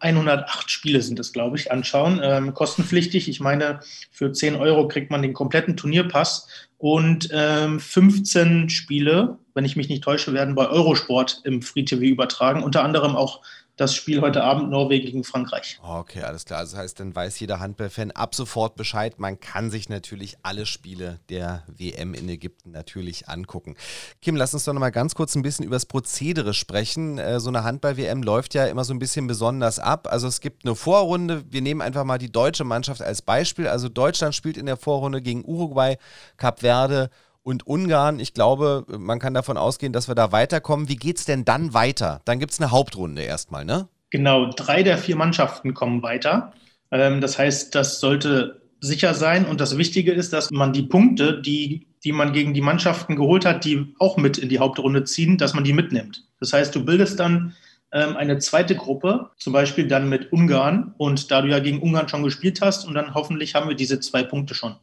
108 0.00 0.70
Spiele 0.70 1.02
sind 1.02 1.18
es, 1.18 1.32
glaube 1.32 1.56
ich, 1.56 1.72
anschauen. 1.72 2.20
Ähm, 2.22 2.54
kostenpflichtig. 2.54 3.28
Ich 3.28 3.40
meine, 3.40 3.80
für 4.10 4.32
10 4.32 4.56
Euro 4.56 4.88
kriegt 4.88 5.10
man 5.10 5.22
den 5.22 5.32
kompletten 5.32 5.76
Turnierpass 5.76 6.48
und 6.78 7.28
ähm, 7.32 7.80
15 7.80 8.68
Spiele, 8.68 9.38
wenn 9.54 9.64
ich 9.64 9.76
mich 9.76 9.88
nicht 9.88 10.04
täusche, 10.04 10.32
werden 10.32 10.54
bei 10.54 10.68
Eurosport 10.68 11.40
im 11.44 11.62
Free 11.62 11.84
TV 11.84 12.02
übertragen. 12.02 12.62
Unter 12.62 12.84
anderem 12.84 13.16
auch 13.16 13.42
das 13.78 13.94
Spiel 13.94 14.20
heute 14.20 14.42
Abend 14.42 14.70
Norwegen 14.70 15.06
gegen 15.06 15.24
Frankreich. 15.24 15.78
Okay, 15.82 16.22
alles 16.22 16.44
klar. 16.44 16.60
Das 16.62 16.74
heißt, 16.74 16.98
dann 16.98 17.14
weiß 17.14 17.38
jeder 17.38 17.60
Handballfan 17.60 18.10
ab 18.10 18.34
sofort 18.34 18.74
Bescheid. 18.74 19.18
Man 19.20 19.38
kann 19.38 19.70
sich 19.70 19.88
natürlich 19.88 20.36
alle 20.42 20.66
Spiele 20.66 21.20
der 21.28 21.62
WM 21.68 22.12
in 22.12 22.28
Ägypten 22.28 22.72
natürlich 22.72 23.28
angucken. 23.28 23.76
Kim, 24.20 24.34
lass 24.34 24.52
uns 24.52 24.64
doch 24.64 24.72
noch 24.72 24.80
mal 24.80 24.90
ganz 24.90 25.14
kurz 25.14 25.36
ein 25.36 25.42
bisschen 25.42 25.64
über 25.64 25.76
das 25.76 25.86
Prozedere 25.86 26.54
sprechen. 26.54 27.18
Äh, 27.18 27.38
so 27.38 27.50
eine 27.50 27.62
Handball-WM 27.62 28.22
läuft 28.22 28.54
ja 28.54 28.66
immer 28.66 28.84
so 28.84 28.92
ein 28.92 28.98
bisschen 28.98 29.28
besonders 29.28 29.78
ab. 29.78 30.08
Also 30.10 30.26
es 30.26 30.40
gibt 30.40 30.64
eine 30.64 30.74
Vorrunde. 30.74 31.44
Wir 31.48 31.62
nehmen 31.62 31.80
einfach 31.80 32.04
mal 32.04 32.18
die 32.18 32.32
deutsche 32.32 32.64
Mannschaft 32.64 33.00
als 33.00 33.22
Beispiel. 33.22 33.68
Also 33.68 33.88
Deutschland 33.88 34.34
spielt 34.34 34.56
in 34.56 34.66
der 34.66 34.76
Vorrunde 34.76 35.22
gegen 35.22 35.44
Uruguay, 35.44 35.96
Kap 36.36 36.60
Verde 36.60 37.10
und 37.42 37.66
Ungarn. 37.66 38.20
Ich 38.20 38.34
glaube, 38.34 38.84
man 38.88 39.18
kann 39.18 39.34
davon 39.34 39.56
ausgehen, 39.56 39.92
dass 39.92 40.08
wir 40.08 40.14
da 40.14 40.32
weiterkommen. 40.32 40.88
Wie 40.88 40.96
geht 40.96 41.18
es 41.18 41.24
denn 41.24 41.44
dann 41.44 41.74
weiter? 41.74 42.20
Dann 42.24 42.38
gibt 42.38 42.52
es 42.52 42.60
eine 42.60 42.70
Hauptrunde 42.70 43.22
erstmal, 43.22 43.64
ne? 43.64 43.88
Genau, 44.10 44.50
drei 44.50 44.82
der 44.82 44.98
vier 44.98 45.16
Mannschaften 45.16 45.74
kommen 45.74 46.02
weiter. 46.02 46.52
Ähm, 46.90 47.20
das 47.20 47.38
heißt, 47.38 47.74
das 47.74 48.00
sollte 48.00 48.62
sicher 48.80 49.14
sein. 49.14 49.44
Und 49.44 49.60
das 49.60 49.76
Wichtige 49.76 50.12
ist, 50.12 50.32
dass 50.32 50.50
man 50.50 50.72
die 50.72 50.82
Punkte, 50.82 51.40
die, 51.40 51.86
die 52.04 52.12
man 52.12 52.32
gegen 52.32 52.54
die 52.54 52.60
Mannschaften 52.60 53.16
geholt 53.16 53.44
hat, 53.44 53.64
die 53.64 53.94
auch 53.98 54.16
mit 54.16 54.38
in 54.38 54.48
die 54.48 54.58
Hauptrunde 54.58 55.04
ziehen, 55.04 55.38
dass 55.38 55.54
man 55.54 55.64
die 55.64 55.72
mitnimmt. 55.72 56.24
Das 56.40 56.52
heißt, 56.52 56.74
du 56.74 56.84
bildest 56.84 57.20
dann 57.20 57.54
ähm, 57.92 58.16
eine 58.16 58.38
zweite 58.38 58.76
Gruppe, 58.76 59.30
zum 59.38 59.52
Beispiel 59.52 59.88
dann 59.88 60.08
mit 60.08 60.32
Ungarn. 60.32 60.94
Und 60.96 61.30
da 61.30 61.42
du 61.42 61.48
ja 61.48 61.58
gegen 61.58 61.80
Ungarn 61.80 62.08
schon 62.08 62.22
gespielt 62.22 62.60
hast, 62.60 62.86
und 62.86 62.94
dann 62.94 63.14
hoffentlich 63.14 63.54
haben 63.54 63.68
wir 63.68 63.76
diese 63.76 64.00
zwei 64.00 64.22
Punkte 64.22 64.54
schon. 64.54 64.76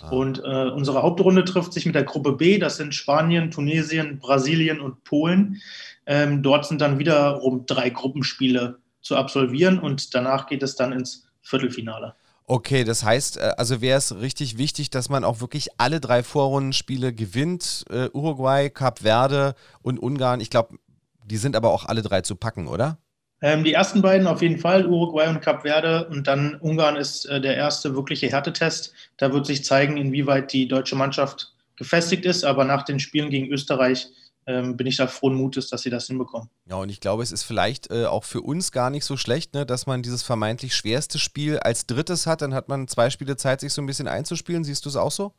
Ah. 0.00 0.10
Und 0.10 0.38
äh, 0.38 0.70
unsere 0.70 1.02
Hauptrunde 1.02 1.44
trifft 1.44 1.72
sich 1.72 1.86
mit 1.86 1.94
der 1.94 2.04
Gruppe 2.04 2.32
B, 2.32 2.58
das 2.58 2.76
sind 2.76 2.94
Spanien, 2.94 3.50
Tunesien, 3.50 4.18
Brasilien 4.18 4.80
und 4.80 5.04
Polen. 5.04 5.60
Ähm, 6.06 6.42
dort 6.42 6.66
sind 6.66 6.80
dann 6.80 6.98
wiederum 6.98 7.64
drei 7.66 7.90
Gruppenspiele 7.90 8.78
zu 9.00 9.16
absolvieren 9.16 9.78
und 9.78 10.14
danach 10.14 10.46
geht 10.46 10.62
es 10.62 10.76
dann 10.76 10.92
ins 10.92 11.26
Viertelfinale. 11.42 12.14
Okay, 12.46 12.84
das 12.84 13.04
heißt, 13.04 13.38
äh, 13.38 13.52
also 13.56 13.80
wäre 13.80 13.98
es 13.98 14.16
richtig 14.16 14.58
wichtig, 14.58 14.90
dass 14.90 15.08
man 15.08 15.24
auch 15.24 15.40
wirklich 15.40 15.68
alle 15.78 16.00
drei 16.00 16.22
Vorrundenspiele 16.22 17.14
gewinnt. 17.14 17.84
Uh, 17.90 18.08
Uruguay, 18.12 18.68
Kap 18.68 19.00
Verde 19.00 19.54
und 19.82 19.98
Ungarn. 19.98 20.40
Ich 20.40 20.50
glaube, 20.50 20.76
die 21.24 21.38
sind 21.38 21.56
aber 21.56 21.70
auch 21.70 21.86
alle 21.86 22.02
drei 22.02 22.20
zu 22.20 22.36
packen, 22.36 22.66
oder? 22.66 22.98
Ähm, 23.44 23.62
die 23.62 23.74
ersten 23.74 24.00
beiden 24.00 24.26
auf 24.26 24.40
jeden 24.40 24.56
Fall, 24.56 24.86
Uruguay 24.86 25.28
und 25.28 25.42
Kap 25.42 25.62
Verde. 25.64 26.08
Und 26.08 26.26
dann 26.26 26.54
Ungarn 26.54 26.96
ist 26.96 27.26
äh, 27.26 27.42
der 27.42 27.58
erste 27.58 27.94
wirkliche 27.94 28.26
Härtetest. 28.28 28.94
Da 29.18 29.34
wird 29.34 29.44
sich 29.44 29.62
zeigen, 29.66 29.98
inwieweit 29.98 30.50
die 30.54 30.66
deutsche 30.66 30.96
Mannschaft 30.96 31.52
gefestigt 31.76 32.24
ist. 32.24 32.42
Aber 32.42 32.64
nach 32.64 32.84
den 32.84 33.00
Spielen 33.00 33.28
gegen 33.28 33.52
Österreich 33.52 34.08
ähm, 34.46 34.78
bin 34.78 34.86
ich 34.86 34.96
da 34.96 35.08
frohen 35.08 35.34
Mutes, 35.34 35.68
dass 35.68 35.82
sie 35.82 35.90
das 35.90 36.06
hinbekommen. 36.06 36.48
Ja, 36.70 36.76
und 36.76 36.88
ich 36.88 37.00
glaube, 37.00 37.22
es 37.22 37.32
ist 37.32 37.42
vielleicht 37.42 37.90
äh, 37.90 38.06
auch 38.06 38.24
für 38.24 38.40
uns 38.40 38.72
gar 38.72 38.88
nicht 38.88 39.04
so 39.04 39.18
schlecht, 39.18 39.52
ne, 39.52 39.66
dass 39.66 39.86
man 39.86 40.00
dieses 40.00 40.22
vermeintlich 40.22 40.74
schwerste 40.74 41.18
Spiel 41.18 41.58
als 41.58 41.84
drittes 41.84 42.26
hat. 42.26 42.40
Dann 42.40 42.54
hat 42.54 42.70
man 42.70 42.88
zwei 42.88 43.10
Spiele 43.10 43.36
Zeit, 43.36 43.60
sich 43.60 43.74
so 43.74 43.82
ein 43.82 43.86
bisschen 43.86 44.08
einzuspielen. 44.08 44.64
Siehst 44.64 44.86
du 44.86 44.88
es 44.88 44.96
auch 44.96 45.12
so? 45.12 45.34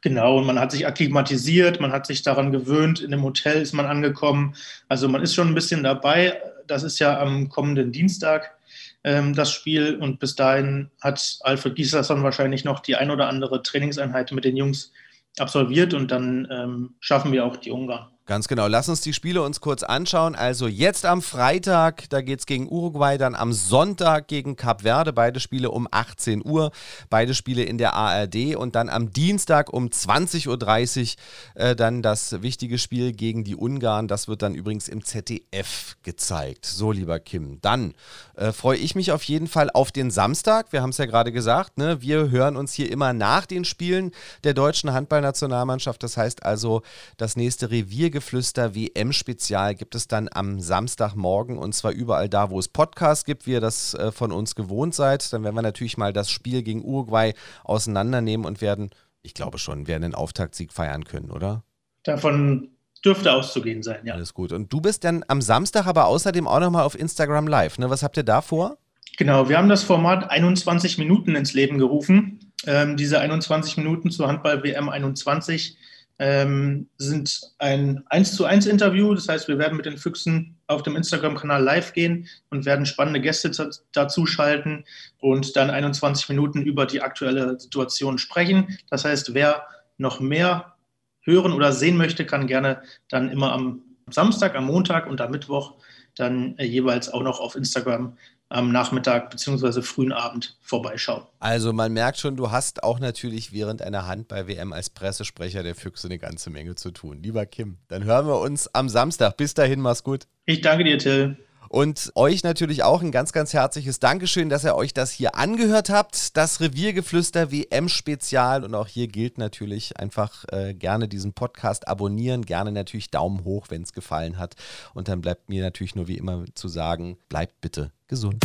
Genau, 0.00 0.38
und 0.38 0.46
man 0.46 0.60
hat 0.60 0.72
sich 0.72 0.86
akklimatisiert, 0.86 1.80
man 1.80 1.92
hat 1.92 2.06
sich 2.06 2.22
daran 2.22 2.52
gewöhnt, 2.52 3.00
in 3.00 3.10
dem 3.10 3.22
Hotel 3.22 3.60
ist 3.60 3.72
man 3.72 3.86
angekommen. 3.86 4.54
Also 4.88 5.08
man 5.08 5.22
ist 5.22 5.34
schon 5.34 5.48
ein 5.48 5.54
bisschen 5.54 5.82
dabei. 5.82 6.40
Das 6.66 6.82
ist 6.82 6.98
ja 6.98 7.18
am 7.20 7.48
kommenden 7.48 7.92
Dienstag 7.92 8.56
ähm, 9.04 9.34
das 9.34 9.52
Spiel 9.52 9.96
und 9.96 10.18
bis 10.18 10.34
dahin 10.34 10.90
hat 11.00 11.38
Alfred 11.42 11.76
Gislason 11.76 12.22
wahrscheinlich 12.24 12.64
noch 12.64 12.80
die 12.80 12.96
ein 12.96 13.10
oder 13.10 13.28
andere 13.28 13.62
Trainingseinheit 13.62 14.32
mit 14.32 14.44
den 14.44 14.56
Jungs 14.56 14.92
absolviert 15.38 15.94
und 15.94 16.10
dann 16.10 16.48
ähm, 16.50 16.94
schaffen 17.00 17.32
wir 17.32 17.44
auch 17.44 17.56
die 17.56 17.70
Ungarn. 17.70 18.08
Ganz 18.26 18.48
genau. 18.48 18.66
Lass 18.66 18.88
uns 18.88 19.02
die 19.02 19.12
Spiele 19.12 19.40
uns 19.40 19.60
kurz 19.60 19.84
anschauen. 19.84 20.34
Also 20.34 20.66
jetzt 20.66 21.06
am 21.06 21.22
Freitag, 21.22 22.10
da 22.10 22.22
geht 22.22 22.40
es 22.40 22.46
gegen 22.46 22.68
Uruguay, 22.68 23.18
dann 23.18 23.36
am 23.36 23.52
Sonntag 23.52 24.26
gegen 24.26 24.56
Cap 24.56 24.82
Verde, 24.82 25.12
beide 25.12 25.38
Spiele 25.38 25.70
um 25.70 25.86
18 25.88 26.44
Uhr, 26.44 26.72
beide 27.08 27.34
Spiele 27.34 27.62
in 27.62 27.78
der 27.78 27.94
ARD 27.94 28.56
und 28.56 28.74
dann 28.74 28.88
am 28.88 29.12
Dienstag 29.12 29.72
um 29.72 29.86
20.30 29.86 30.48
Uhr 30.48 31.62
äh, 31.62 31.76
dann 31.76 32.02
das 32.02 32.42
wichtige 32.42 32.78
Spiel 32.78 33.12
gegen 33.12 33.44
die 33.44 33.54
Ungarn. 33.54 34.08
Das 34.08 34.26
wird 34.26 34.42
dann 34.42 34.56
übrigens 34.56 34.88
im 34.88 35.04
ZDF 35.04 35.96
gezeigt. 36.02 36.66
So, 36.66 36.90
lieber 36.90 37.20
Kim. 37.20 37.60
Dann 37.60 37.94
äh, 38.34 38.50
freue 38.50 38.78
ich 38.78 38.96
mich 38.96 39.12
auf 39.12 39.22
jeden 39.22 39.46
Fall 39.46 39.70
auf 39.70 39.92
den 39.92 40.10
Samstag. 40.10 40.72
Wir 40.72 40.82
haben 40.82 40.90
es 40.90 40.98
ja 40.98 41.06
gerade 41.06 41.30
gesagt, 41.30 41.78
ne? 41.78 42.02
wir 42.02 42.28
hören 42.30 42.56
uns 42.56 42.72
hier 42.72 42.90
immer 42.90 43.12
nach 43.12 43.46
den 43.46 43.64
Spielen 43.64 44.10
der 44.42 44.52
deutschen 44.52 44.92
Handballnationalmannschaft. 44.92 46.02
Das 46.02 46.16
heißt 46.16 46.42
also, 46.44 46.82
das 47.18 47.36
nächste 47.36 47.70
Revier 47.70 48.15
Geflüster 48.16 48.74
WM-Spezial 48.74 49.74
gibt 49.74 49.94
es 49.94 50.08
dann 50.08 50.30
am 50.32 50.58
Samstagmorgen 50.58 51.58
und 51.58 51.74
zwar 51.74 51.92
überall 51.92 52.30
da, 52.30 52.48
wo 52.48 52.58
es 52.58 52.66
Podcasts 52.66 53.26
gibt, 53.26 53.46
wie 53.46 53.52
ihr 53.52 53.60
das 53.60 53.92
äh, 53.92 54.10
von 54.10 54.32
uns 54.32 54.54
gewohnt 54.54 54.94
seid. 54.94 55.30
Dann 55.34 55.44
werden 55.44 55.54
wir 55.54 55.60
natürlich 55.60 55.98
mal 55.98 56.14
das 56.14 56.30
Spiel 56.30 56.62
gegen 56.62 56.82
Uruguay 56.82 57.34
auseinandernehmen 57.62 58.46
und 58.46 58.62
werden, 58.62 58.88
ich 59.20 59.34
glaube 59.34 59.58
schon, 59.58 59.86
werden 59.86 60.00
den 60.00 60.14
Auftaktsieg 60.14 60.72
feiern 60.72 61.04
können, 61.04 61.30
oder? 61.30 61.62
Davon 62.04 62.70
dürfte 63.04 63.34
auszugehen 63.34 63.82
sein, 63.82 64.00
ja. 64.04 64.14
Alles 64.14 64.32
gut. 64.32 64.50
Und 64.50 64.72
du 64.72 64.80
bist 64.80 65.04
dann 65.04 65.22
am 65.28 65.42
Samstag 65.42 65.86
aber 65.86 66.06
außerdem 66.06 66.48
auch 66.48 66.60
nochmal 66.60 66.84
auf 66.84 66.98
Instagram 66.98 67.46
Live. 67.48 67.76
Ne? 67.76 67.90
Was 67.90 68.02
habt 68.02 68.16
ihr 68.16 68.24
da 68.24 68.40
vor? 68.40 68.78
Genau, 69.18 69.50
wir 69.50 69.58
haben 69.58 69.68
das 69.68 69.84
Format 69.84 70.30
21 70.30 70.96
Minuten 70.96 71.36
ins 71.36 71.52
Leben 71.52 71.76
gerufen. 71.76 72.40
Ähm, 72.66 72.96
diese 72.96 73.20
21 73.20 73.76
Minuten 73.76 74.10
zur 74.10 74.26
Handball 74.26 74.62
WM 74.62 74.88
21 74.88 75.76
ähm, 76.18 76.88
sind 76.96 77.52
ein 77.58 78.02
1 78.08 78.36
zu 78.36 78.44
1 78.44 78.66
Interview. 78.66 79.14
Das 79.14 79.28
heißt, 79.28 79.48
wir 79.48 79.58
werden 79.58 79.76
mit 79.76 79.86
den 79.86 79.98
Füchsen 79.98 80.56
auf 80.66 80.82
dem 80.82 80.96
Instagram-Kanal 80.96 81.62
live 81.62 81.92
gehen 81.92 82.28
und 82.50 82.64
werden 82.64 82.86
spannende 82.86 83.20
Gäste 83.20 83.50
dazu 83.92 84.26
schalten 84.26 84.84
und 85.20 85.56
dann 85.56 85.70
21 85.70 86.28
Minuten 86.30 86.62
über 86.62 86.86
die 86.86 87.02
aktuelle 87.02 87.60
Situation 87.60 88.18
sprechen. 88.18 88.78
Das 88.90 89.04
heißt, 89.04 89.34
wer 89.34 89.66
noch 89.98 90.20
mehr 90.20 90.76
hören 91.20 91.52
oder 91.52 91.72
sehen 91.72 91.96
möchte, 91.96 92.24
kann 92.24 92.46
gerne 92.46 92.82
dann 93.08 93.30
immer 93.30 93.52
am 93.52 93.82
Samstag, 94.08 94.54
am 94.54 94.66
Montag 94.66 95.08
und 95.08 95.20
am 95.20 95.32
Mittwoch 95.32 95.74
dann 96.16 96.56
äh, 96.58 96.64
jeweils 96.64 97.08
auch 97.08 97.22
noch 97.22 97.40
auf 97.40 97.54
Instagram 97.54 98.16
am 98.48 98.70
Nachmittag 98.70 99.30
bzw. 99.30 99.82
frühen 99.82 100.12
Abend 100.12 100.56
vorbeischauen. 100.60 101.24
Also 101.40 101.72
man 101.72 101.92
merkt 101.92 102.18
schon, 102.18 102.36
du 102.36 102.50
hast 102.50 102.82
auch 102.84 103.00
natürlich 103.00 103.52
während 103.52 103.82
einer 103.82 104.06
Handball-WM 104.06 104.72
als 104.72 104.90
Pressesprecher 104.90 105.62
der 105.62 105.74
Füchse 105.74 106.06
eine 106.06 106.18
ganze 106.18 106.50
Menge 106.50 106.76
zu 106.76 106.92
tun. 106.92 107.22
Lieber 107.22 107.44
Kim, 107.46 107.78
dann 107.88 108.04
hören 108.04 108.26
wir 108.26 108.40
uns 108.40 108.72
am 108.72 108.88
Samstag. 108.88 109.36
Bis 109.36 109.54
dahin, 109.54 109.80
mach's 109.80 110.04
gut. 110.04 110.26
Ich 110.44 110.60
danke 110.60 110.84
dir, 110.84 110.98
Till. 110.98 111.36
Und 111.68 112.12
euch 112.14 112.42
natürlich 112.42 112.82
auch 112.82 113.02
ein 113.02 113.10
ganz, 113.10 113.32
ganz 113.32 113.52
herzliches 113.52 113.98
Dankeschön, 113.98 114.48
dass 114.48 114.64
ihr 114.64 114.74
euch 114.74 114.94
das 114.94 115.10
hier 115.10 115.34
angehört 115.34 115.90
habt. 115.90 116.36
Das 116.36 116.60
Reviergeflüster 116.60 117.50
WM-Spezial. 117.50 118.64
Und 118.64 118.74
auch 118.74 118.86
hier 118.86 119.08
gilt 119.08 119.38
natürlich 119.38 119.98
einfach 119.98 120.44
äh, 120.52 120.74
gerne 120.74 121.08
diesen 121.08 121.32
Podcast 121.32 121.88
abonnieren. 121.88 122.44
Gerne 122.44 122.72
natürlich 122.72 123.10
Daumen 123.10 123.44
hoch, 123.44 123.66
wenn 123.70 123.82
es 123.82 123.92
gefallen 123.92 124.38
hat. 124.38 124.54
Und 124.94 125.08
dann 125.08 125.20
bleibt 125.20 125.48
mir 125.48 125.62
natürlich 125.62 125.94
nur 125.94 126.08
wie 126.08 126.18
immer 126.18 126.44
zu 126.54 126.68
sagen, 126.68 127.18
bleibt 127.28 127.60
bitte 127.60 127.92
gesund. 128.08 128.44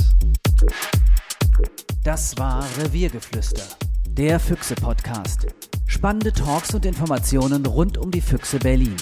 Das 2.04 2.38
war 2.38 2.66
Reviergeflüster, 2.78 3.64
der 4.08 4.40
Füchse-Podcast. 4.40 5.48
Spannende 5.86 6.32
Talks 6.32 6.74
und 6.74 6.86
Informationen 6.86 7.66
rund 7.66 7.98
um 7.98 8.12
die 8.12 8.22
Füchse 8.22 8.58
Berlin. 8.60 8.96